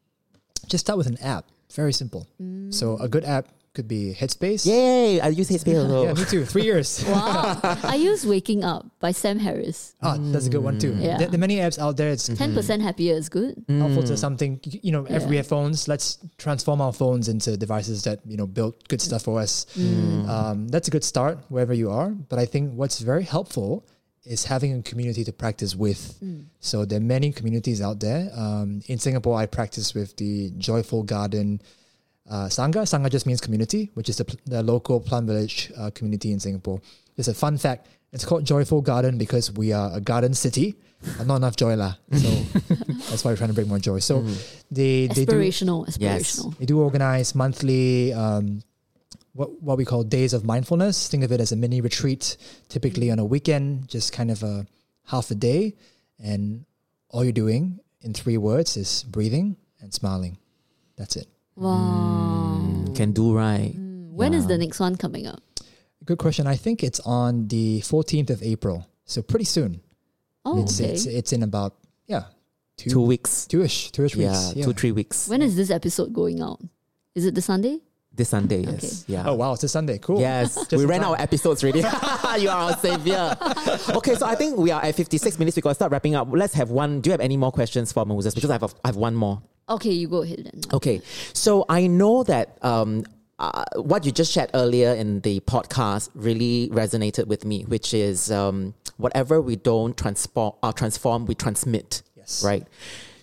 [0.69, 1.47] just start with an app.
[1.73, 2.29] Very simple.
[2.71, 4.65] So, a good app could be Headspace.
[4.65, 5.21] Yay!
[5.21, 6.05] I use Headspace also.
[6.05, 6.45] Yeah, me too.
[6.45, 7.05] Three years.
[7.15, 7.59] Wow.
[7.83, 9.95] I use Waking Up by Sam Harris.
[10.01, 10.95] Ah, that's a good one too.
[10.95, 11.19] Yeah.
[11.19, 12.11] There, there are many apps out there.
[12.11, 13.65] It's 10% happier is good.
[13.69, 14.61] helpful to something.
[14.65, 15.89] You you know, every we have phones.
[15.89, 19.67] Let's transform our phones into devices that you know build good stuff for us.
[19.77, 22.11] Um, that's a good start wherever you are.
[22.11, 23.85] But I think what's very helpful
[24.25, 26.19] is having a community to practice with.
[26.61, 28.31] So there are many communities out there.
[28.35, 31.61] Um, in Singapore, I practice with the Joyful Garden.
[32.29, 32.83] Uh, Sangha.
[32.89, 36.81] Sangha just means community, which is the, the local Plum Village uh, community in Singapore.
[37.17, 37.87] There's a fun fact.
[38.13, 40.77] It's called Joyful Garden because we are a garden city.
[41.19, 41.95] and not enough joy lah.
[42.13, 42.29] So
[43.11, 43.99] that's why we're trying to bring more joy.
[43.99, 44.25] So
[44.71, 46.41] they they do Aspirational, Yes.
[46.59, 48.63] they do organize monthly um,
[49.35, 51.09] what what we call days of mindfulness.
[51.09, 52.37] Think of it as a mini retreat,
[52.69, 54.67] typically on a weekend, just kind of a
[55.07, 55.75] half a day,
[56.19, 56.65] and
[57.11, 60.39] all you're doing in three words is breathing and smiling.
[60.97, 61.27] That's it.
[61.57, 62.85] Wow.
[62.95, 63.75] Can do right.
[63.77, 64.49] Mm, when is Yeah.
[64.49, 65.43] the next one coming up?
[66.05, 66.47] Good question.
[66.47, 69.81] I think it's on the 14th of April, so pretty soon.
[70.45, 70.93] Oh, it's, okay.
[70.93, 71.73] it's it's in about
[72.07, 72.25] yeah
[72.77, 73.47] two Two weeks.
[73.47, 74.67] two-ish two-ish weeks Yeah, weeks.
[74.67, 75.27] two, three weeks.
[75.29, 76.61] when is this episode going out?
[77.15, 77.81] Is it the Sunday?
[78.17, 79.05] This Sunday, yes.
[79.09, 79.25] Yeah.
[79.27, 79.99] Oh wow, it's a Sunday.
[79.99, 80.21] Cool.
[80.21, 81.11] Yes, Just we ran time.
[81.11, 81.81] our episodes already.
[82.39, 83.37] you are our savior.
[83.97, 85.57] okay, so I think we are at 56 minutes.
[85.57, 86.29] We got to start wrapping up.
[86.31, 87.01] Let's have one.
[87.01, 88.33] Do you have any more questions for Moses?
[88.35, 89.43] Because I have, a, I have one more.
[89.69, 90.61] Okay, you go ahead then.
[90.73, 91.03] Okay,
[91.33, 93.05] so I know that um,
[93.39, 98.31] uh, what you just shared earlier in the podcast really resonated with me, which is
[98.31, 102.03] um, whatever we don't transform, uh, transform, we transmit.
[102.17, 102.45] Yes.
[102.45, 102.67] Right.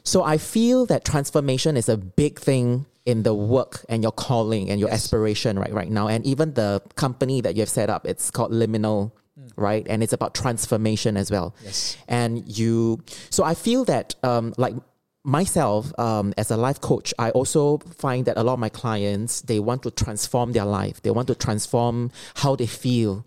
[0.03, 4.69] So I feel that transformation is a big thing in the work and your calling
[4.69, 5.03] and your Yes.
[5.05, 8.05] aspiration right right now, and even the company that you have set up.
[8.05, 9.11] It's called Liminal.
[9.55, 11.55] Right, and it's about transformation as well.
[11.63, 11.97] Yes.
[12.07, 14.75] And you, so I feel that, um, like
[15.23, 19.41] myself, um, as a life coach, I also find that a lot of my clients
[19.41, 21.01] they want to transform their life.
[21.01, 23.25] They want to transform how they feel.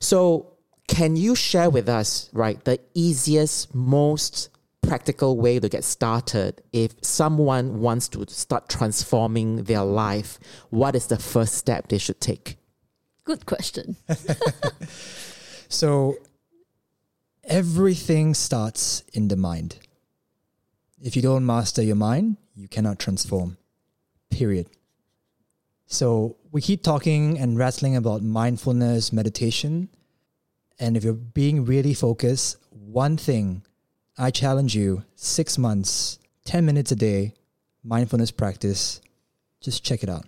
[0.00, 0.52] So,
[0.88, 4.50] can you share with us, right, the easiest, most
[4.86, 10.38] practical way to get started if someone wants to start transforming their life?
[10.70, 12.56] What is the first step they should take?
[13.24, 13.96] Good question.
[15.68, 16.16] So
[17.44, 19.78] everything starts in the mind.
[21.02, 23.58] If you don't master your mind, you cannot transform.
[24.30, 24.68] Period.
[25.86, 29.88] So we keep talking and rattling about mindfulness, meditation.
[30.78, 33.62] And if you're being really focused, one thing
[34.18, 37.34] I challenge you six months, 10 minutes a day,
[37.84, 39.00] mindfulness practice,
[39.60, 40.24] just check it out.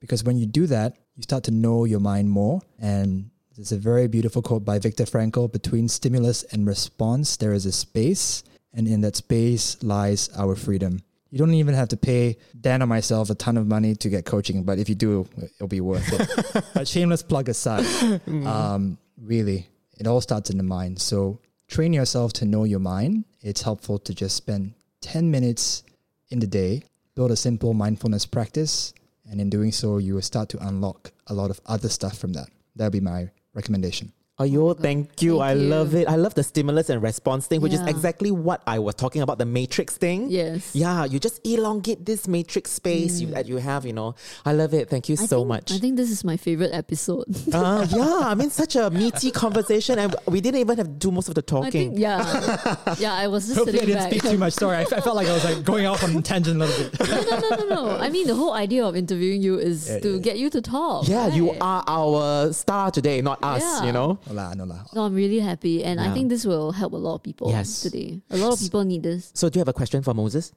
[0.00, 2.60] Because when you do that, you start to know your mind more.
[2.78, 7.64] And there's a very beautiful quote by Viktor Frankl between stimulus and response, there is
[7.64, 8.42] a space.
[8.74, 11.00] And in that space lies our freedom.
[11.30, 14.24] You don't even have to pay Dan or myself a ton of money to get
[14.24, 16.64] coaching, but if you do, it'll be worth it.
[16.74, 17.86] but shameless plug aside,
[18.28, 19.68] um, really,
[19.98, 21.00] it all starts in the mind.
[21.00, 23.24] So train yourself to know your mind.
[23.40, 25.82] It's helpful to just spend 10 minutes
[26.30, 26.82] in the day,
[27.14, 28.92] build a simple mindfulness practice,
[29.30, 32.32] and in doing so, you will start to unlock a lot of other stuff from
[32.34, 32.48] that.
[32.76, 34.12] That'll be my recommendation.
[34.36, 35.38] Oh, yo, thank you.
[35.38, 35.60] Thank I you.
[35.68, 36.08] love it.
[36.08, 39.38] I love the stimulus and response thing, which is exactly what I was talking about
[39.38, 40.28] the matrix thing.
[40.28, 40.74] Yes.
[40.74, 44.16] Yeah, you just elongate this matrix space you, that you have, you know.
[44.44, 44.90] I love it.
[44.90, 45.22] Thank you Mm.
[45.22, 45.70] I so think- much.
[45.72, 47.26] I think this is my favorite episode.
[47.54, 51.12] uh, yeah, I mean, such a meaty conversation, and we didn't even have to do
[51.12, 51.70] most of the I talking.
[51.70, 52.74] think, yeah.
[52.98, 54.20] Yeah, I was just Hopefully, I sitting didn't back.
[54.20, 54.54] speak too much.
[54.54, 56.64] Sorry, I, f- I felt like I was like going off on a tangent a
[56.66, 57.08] little bit.
[57.08, 57.96] no, no, no, no, no.
[57.98, 60.18] I mean, the whole idea of interviewing you is Yeah, to yeah.
[60.18, 61.06] get you to talk.
[61.06, 63.84] yeah, you are our star today, not us, Yeah.
[63.84, 64.18] you know.
[64.26, 64.84] No lah, no lah.
[64.94, 67.82] No, I'm really happy, and I think this will help a lot of people Yes.
[67.82, 68.20] today.
[68.30, 69.30] A lot of people need this.
[69.34, 70.52] So, do you have a question for Moses?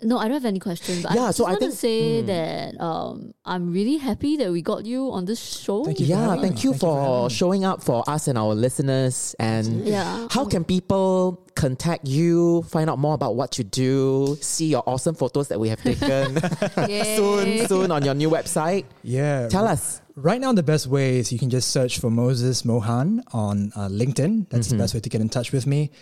[0.00, 1.02] No, I don't have any questions.
[1.02, 2.26] But Yeah, I just so I want think- to say mm.
[2.30, 5.82] that um, I'm really happy that we got you on this show.
[5.84, 8.38] Thank you Yeah, thank you Thank you for having for showing up for us and
[8.38, 9.34] our listeners.
[9.40, 10.28] And Yeah.
[10.30, 15.16] how can people contact you, find out more about what you do, see your awesome
[15.16, 16.38] photos that we have taken
[17.18, 18.84] soon, soon on your new website?
[19.02, 19.48] Yeah.
[19.48, 20.00] Tell us.
[20.20, 23.86] Right now, the best way is you can just search for Moses Mohan on uh,
[23.88, 24.48] LinkedIn.
[24.50, 25.92] That's the best way to get in touch with me,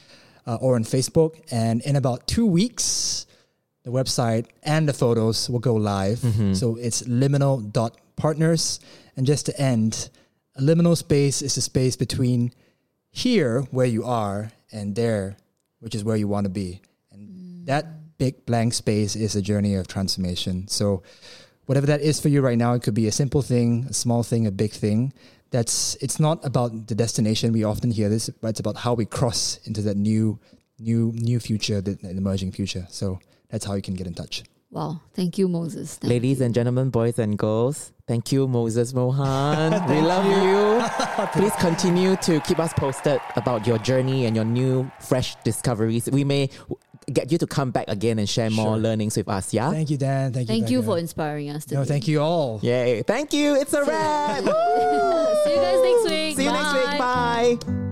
[0.46, 1.38] uh, or on Facebook.
[1.50, 3.26] And in about two weeks,
[3.84, 6.20] the website and the photos will go live.
[6.56, 8.80] So it's liminal.partners.
[9.18, 10.08] And just to end,
[10.54, 12.54] a liminal space is the space between
[13.10, 15.36] here, where you are, and there,
[15.80, 16.80] which is where you want to be.
[17.12, 20.68] And that big blank space is a journey of transformation.
[20.68, 21.02] So,
[21.66, 24.22] whatever that is for you right now, it could be a simple thing, a small
[24.22, 25.12] thing, a big thing.
[25.50, 27.52] That's it's not about the destination.
[27.52, 30.38] We often hear this, but it's about how we cross into that new,
[30.78, 32.86] new, new future, the, the emerging future.
[32.90, 34.42] So that's how you can get in touch.
[34.70, 35.00] Wow.
[35.14, 35.96] Thank you, Moses.
[35.96, 39.70] Thank Ladies and gentlemen, boys and girls, thank you, Moses Mohan.
[39.88, 41.26] we love you.
[41.32, 46.10] Please continue to keep us posted about your journey and your new, fresh discoveries.
[46.10, 46.76] We may w-
[47.12, 49.70] get you to come back again and share more learnings with us, yeah?
[49.70, 50.32] Thank you, Dan.
[50.32, 50.54] Thank you.
[50.54, 51.76] Thank you for inspiring us today.
[51.76, 52.60] No, thank you all.
[52.62, 53.02] Yay.
[53.02, 53.54] Thank you.
[53.54, 54.38] It's a wrap.
[55.44, 56.36] See you guys next week.
[56.36, 56.98] See you next week.
[56.98, 57.85] Bye.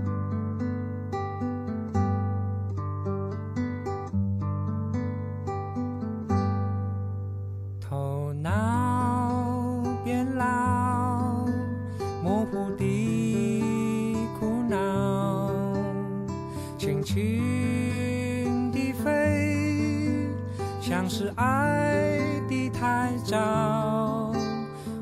[21.36, 22.18] 爱
[22.48, 24.32] 的太早，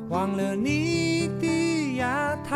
[0.09, 2.55] 忘了你的牙套，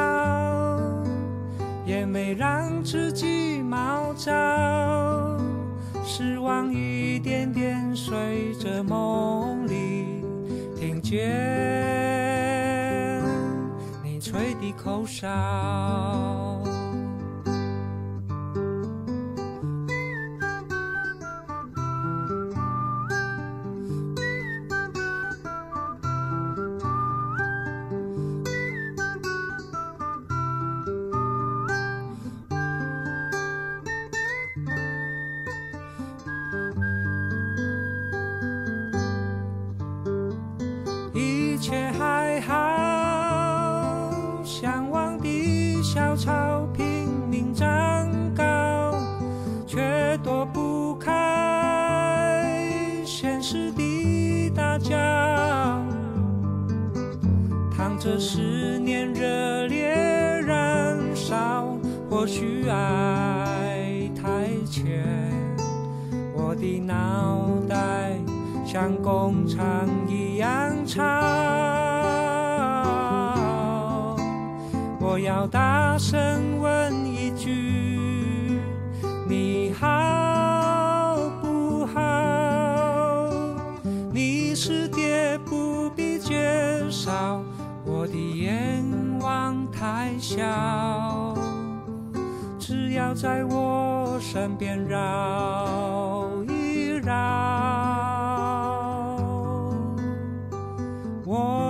[1.86, 4.32] 也没让自己毛躁。
[6.04, 10.24] 失望一点点随着梦里，
[10.80, 11.22] 听见
[14.04, 16.47] 你吹的口哨。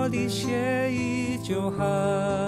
[0.08, 2.47] 的协议就好。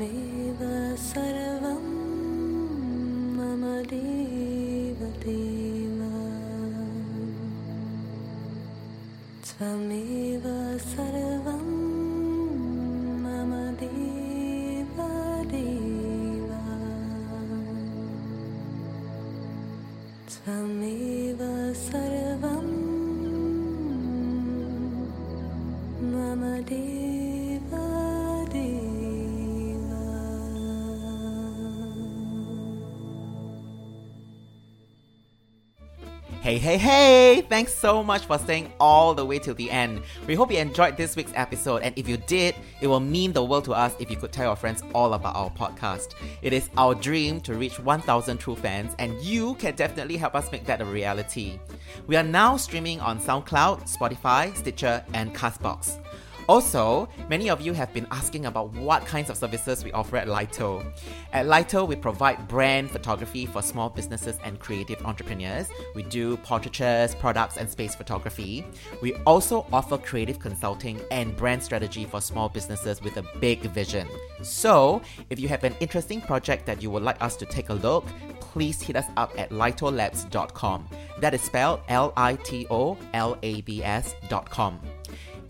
[36.61, 37.41] Hey, hey!
[37.49, 40.03] Thanks so much for staying all the way till the end.
[40.27, 43.43] We hope you enjoyed this week's episode, and if you did, it will mean the
[43.43, 46.13] world to us if you could tell your friends all about our podcast.
[46.43, 50.51] It is our dream to reach 1,000 true fans, and you can definitely help us
[50.51, 51.57] make that a reality.
[52.05, 55.97] We are now streaming on SoundCloud, Spotify, Stitcher, and Castbox.
[56.47, 60.27] Also, many of you have been asking about what kinds of services we offer at
[60.27, 60.85] Lito.
[61.33, 65.67] At Lito, we provide brand photography for small businesses and creative entrepreneurs.
[65.95, 68.65] We do portraitures, products, and space photography.
[69.01, 74.07] We also offer creative consulting and brand strategy for small businesses with a big vision.
[74.41, 77.75] So, if you have an interesting project that you would like us to take a
[77.75, 78.05] look,
[78.39, 80.87] please hit us up at litolabs.com.
[81.19, 84.79] That is spelled L I T O L A B S.com.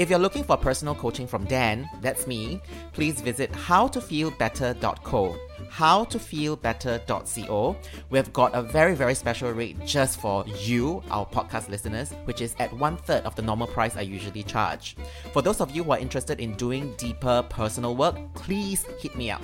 [0.02, 2.60] If you're looking for personal coaching from Dan, that's me,
[2.92, 5.36] please visit howtofeelbetter.co.
[5.70, 7.76] Howtofeelbetter.co.
[8.10, 12.56] We've got a very, very special rate just for you, our podcast listeners, which is
[12.58, 14.98] at one third of the normal price I usually charge.
[15.34, 19.30] For those of you who are interested in doing deeper personal work, please hit me
[19.30, 19.44] up.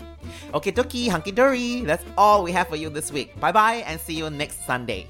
[0.56, 1.82] Okay, dokie, hunky dory.
[1.82, 3.40] That's all we have for you this week.
[3.40, 5.08] Bye bye, and see you next Sunday.